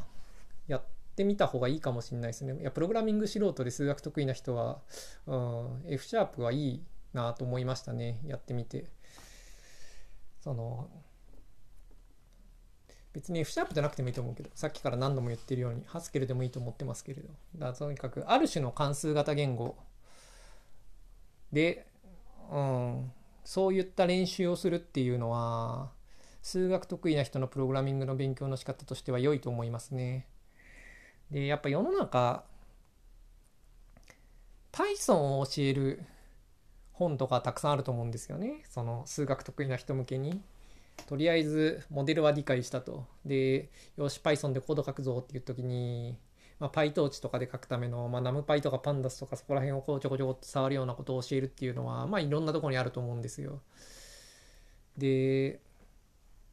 [0.67, 0.83] やっ
[1.15, 2.59] てみた方がいいかもしれないですね。
[2.59, 4.81] いやプログラミング素人で数学得意な人は、
[5.25, 6.83] うん、F シャープはいい
[7.13, 8.19] なと思いましたね。
[8.25, 8.85] やってみて。
[10.41, 10.89] その
[13.11, 17.29] 別に F シャープじゃなくてもいいと思うけどさっきから何度も言ってるようにハスケルでもいいと思ってますけれど。
[17.55, 19.75] だとにかくある種の関数型言語
[21.51, 21.87] で、
[22.51, 23.11] うん、
[23.43, 25.91] そういった練習をするっていうのは
[26.41, 30.27] 数学得意な人のプログラミングの勉強の仕方としては良いと思いますね。
[31.31, 32.43] でやっぱ世の中
[34.71, 36.03] Python を教える
[36.93, 40.41] 本とかたくさんあると思うんですよねその数学得意な人向けに。
[41.07, 43.05] とりあえずモデルは理解したと。
[43.25, 46.17] で、よし Python でコード書くぞっていう時に、
[46.59, 53.61] まあ、PyTorch とかで書くための、まあ、NumPy とか Pandas とかそこら辺をこうちょこちょこっと触るようなことを教えるっていうのは、まあいろんなところにあると思うんですよ。
[54.97, 55.61] で、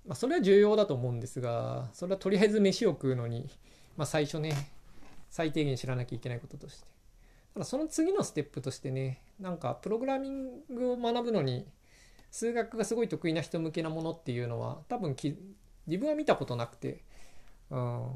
[0.07, 3.51] まあ、それは重要だと思うんですが、それはとりあえず飯を食うのに、
[3.97, 4.71] まあ、最初ね、
[5.31, 6.87] 最低限知らなきゃいけないこととして。
[7.55, 11.67] ただその次のステップとしてね、なんかプログラミングを学ぶのに、
[12.31, 15.37] 数学がすごい得意な人向けなものっていうのは多分き
[15.87, 17.03] 自分は見たことなくて、
[17.71, 18.11] うん、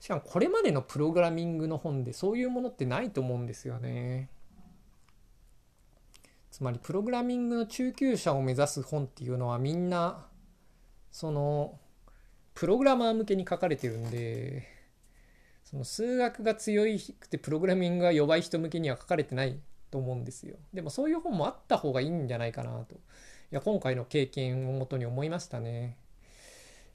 [0.00, 4.30] しかもこれまでのプログラミングの本でそういうものってないと思うんですよね。
[6.50, 10.26] つまりプログラミングの中級者を目指す本っていうのはみんな
[11.10, 11.78] その
[12.54, 14.66] プログラマー向けに書かれてるんで
[15.64, 16.84] その数学が強
[17.20, 20.56] くてプログラミングが弱い人向けには書かれてないと思うんですよ。
[20.72, 22.94] でもそういう本もあった方がいいんじゃないかなと。
[22.94, 22.98] い
[23.50, 25.96] や今回の経験をもとに思いましたね。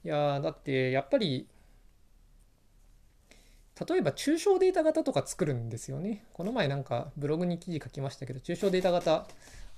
[0.04, 1.48] いやだってやっぱり
[3.88, 6.26] 例えば抽象データ型とか作るんですよね。
[6.34, 9.28] この前なんかブログに記事書きましたけど抽象データ型、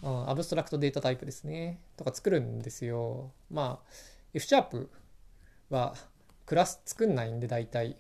[0.04, 1.80] うん、アブストラクトデータタイプですね。
[1.96, 3.32] とか作るんですよ。
[3.50, 3.90] まあ
[4.34, 4.90] F シャープ
[5.70, 5.96] は
[6.46, 7.98] クラス作んないんで大体。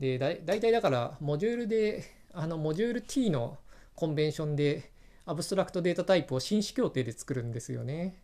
[0.00, 3.58] でだ大体だからモジュールであのモジュール T の
[3.94, 4.90] convention で
[5.26, 8.16] abstract data type を紳士協定で作るんですよね。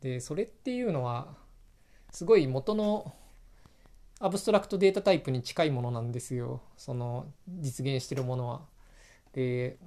[0.00, 1.36] でそれっていうのは
[2.10, 3.12] すごい元の
[4.20, 8.62] abstract data type に近いものなんですよその実現してるものは。
[9.32, 9.78] で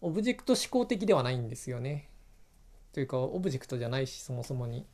[0.00, 2.08] オブジェクト指向的ではないんですよね。
[2.92, 4.86] というかオブジェクトじゃないしそもそもに。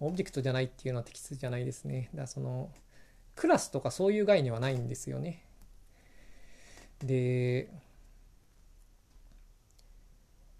[0.00, 2.10] オブジェクトじゃないっていうのは適切じゃないですね。
[2.12, 2.70] だからその
[3.34, 5.44] クラスとかそういう概念はないんですよね。
[7.00, 7.68] で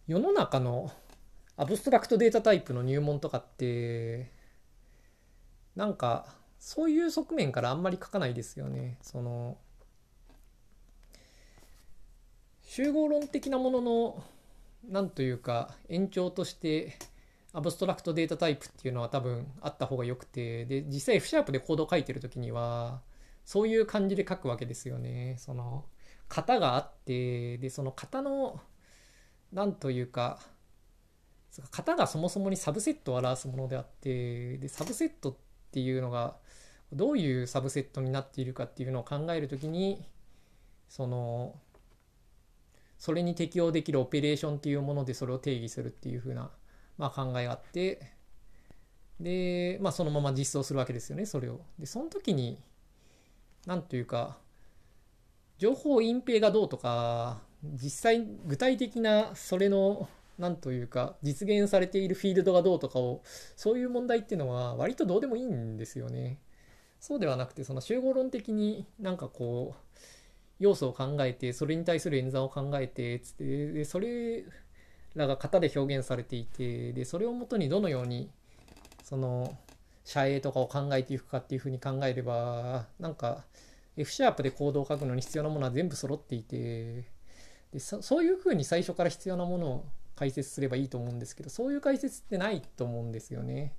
[0.06, 0.90] 世の中の
[1.56, 4.30] アブストラクトデータタイプの入門とかって
[5.76, 6.26] なんか
[6.58, 8.98] そういう側面からあんまり書かないですよね。
[9.02, 9.58] その
[12.62, 14.24] 集合論的なものの
[14.88, 16.96] 何というか延長として
[17.52, 23.00] アブストラクトデータタイプっていうのは多分あった方がよくてで実際 F シャープでコードを書いてる時には
[23.44, 25.36] そういう感じで書くわけですよね。
[25.38, 25.84] その
[26.28, 28.60] 型があってでその型の
[29.52, 30.40] 何というか
[31.70, 35.43] 型がそもそもにサブセットを表すものであってでサブセットって
[35.74, 36.36] ていうのが
[36.92, 40.04] どういうサブセットになっているかっていうのを考えるときに
[40.88, 41.56] その
[42.96, 46.50] それに適用できるオペレーションっていうものでそれを定義するっていうふうな、
[46.96, 48.12] まあ、考えがあって
[49.18, 51.60] で、まあ、そのまま実装するわけですよねそれを。
[51.76, 52.60] でその時に
[53.66, 54.38] 何というか
[55.58, 60.08] 情報隠蔽がどうとか実際具体的なそれの
[60.38, 63.22] 何というか実現されているフィールドがどうとかを
[63.56, 66.38] そういう問題っていうのは割とどうでもいいんですよね。
[67.00, 69.98] そうではなくてその集合論的になんかこう
[70.58, 74.44] 要素を考えてそれに対する演算を考えてつってでそれ
[75.14, 78.30] らが型で表現されていてでそれをもとにどのように
[79.02, 79.56] その
[80.04, 83.44] 遮影とかを考えていくかっていうふうに考えればなんか
[83.96, 87.04] F シャープでコードを書くのに必要なものは全部揃っていて
[87.72, 89.84] でそういうふうに最初から必要なものを
[90.16, 93.74] 解説すればいいと思うんですけどそういう解説ってないと思うんですよね。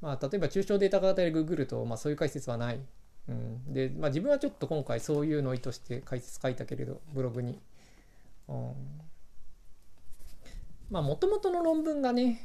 [0.00, 2.80] まあ、例えば抽象データ型でググると、まあ、そういう解説はない。
[3.28, 7.58] うん、で、まあ、自分はちょっと今回そういうのを意図して解説書いたけれどブログに。
[8.48, 8.74] うん、
[10.90, 12.40] まあもともとの論文がね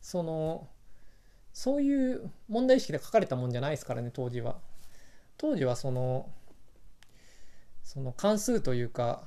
[0.00, 0.68] その
[1.52, 4.58] そういう問題意識で書かれたもんじゃないですからね当時は。
[5.38, 6.30] 当時はその
[7.86, 9.22] その関数というか、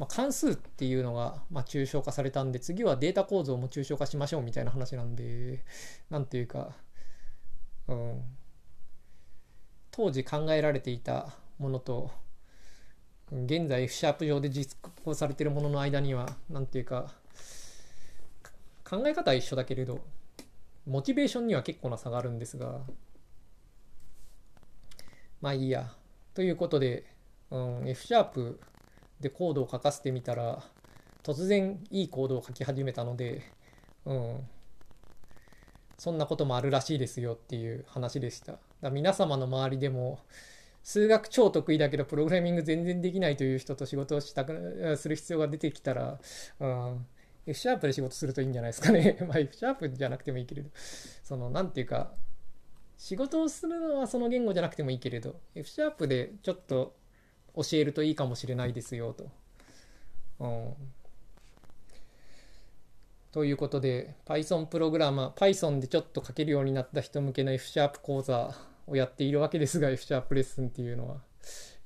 [0.00, 5.62] まあ、関数っていうのがまあ抽象化されたんで次はデータ構造も抽象化しましょうみたいな話なんで
[6.08, 6.70] なんていうか、
[7.86, 8.22] うん、
[9.90, 11.28] 当時考えられていた
[11.58, 12.10] ものと
[13.30, 14.74] 現在 F シャープ上で実
[15.04, 17.12] 行されているものの間には何ていうか
[18.88, 20.00] 考え方は一緒だけれど
[20.86, 22.80] モチベーションには結構な差があるんですが
[25.42, 25.92] まあいいや。
[26.32, 27.04] ということで、
[27.50, 28.60] うん、F シャープ
[29.20, 30.62] でコードを書かせてみたら
[31.22, 33.42] 突然いいコードを書き始めたので、
[34.06, 34.40] うん、
[35.98, 38.58] そんなこともあるらしいですよっていう話でした。
[38.80, 40.20] だ皆様の周りでも
[40.82, 46.18] 数学超得意だけどプログラミング全然できないという人と仕事をしたくする必要が出てきたら、
[46.60, 47.06] うん、
[47.46, 49.18] F シャープで仕事するといいんじゃないですかね。
[49.28, 50.70] まあ F シャープじゃなくてもいいけれど、
[51.22, 52.14] その、なんていうか、
[53.00, 56.94] 仕事をするのはその言語じゃなくてもいいけれど F シャープでちょっと
[57.54, 59.30] 教えるといいかもしれないですよと。
[60.40, 60.74] うん、
[63.32, 68.54] ということで Python プログラマー Python でちょっと書けるようになった人向けの F シャープ講座
[68.86, 71.16] をやっているわけですが F シャープレッスンっていうのは。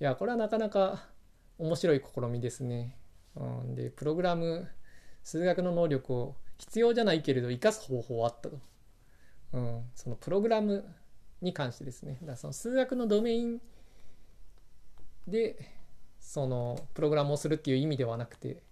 [0.01, 1.05] いやこれはなかなか
[1.59, 2.97] 面白い試みですね。
[3.37, 4.69] うん、でプログラム
[5.23, 8.61] 数学の能力を必要じゃないけれど生かす方法はあったと。
[9.53, 10.85] うん、そのプログラム
[11.41, 13.61] に関してですねだからその数学のドメイン
[15.27, 15.71] で
[16.21, 18.63] そのプログラムをするっていう意味ではなくて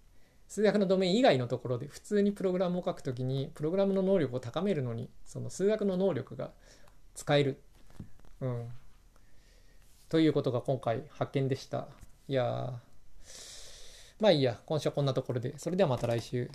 [0.47, 6.51] 数学のドメイン以外のところで普通にプログラムを書くときにプログラムの能力を高めるのにその数学の能力が
[7.15, 7.61] 使える、
[8.41, 8.67] うん、
[10.09, 11.87] ということが今回発見でした。
[12.27, 12.73] いや
[14.19, 14.59] まあいいや。
[14.65, 15.57] 今週はこんなところで。
[15.57, 16.49] それではまた来週。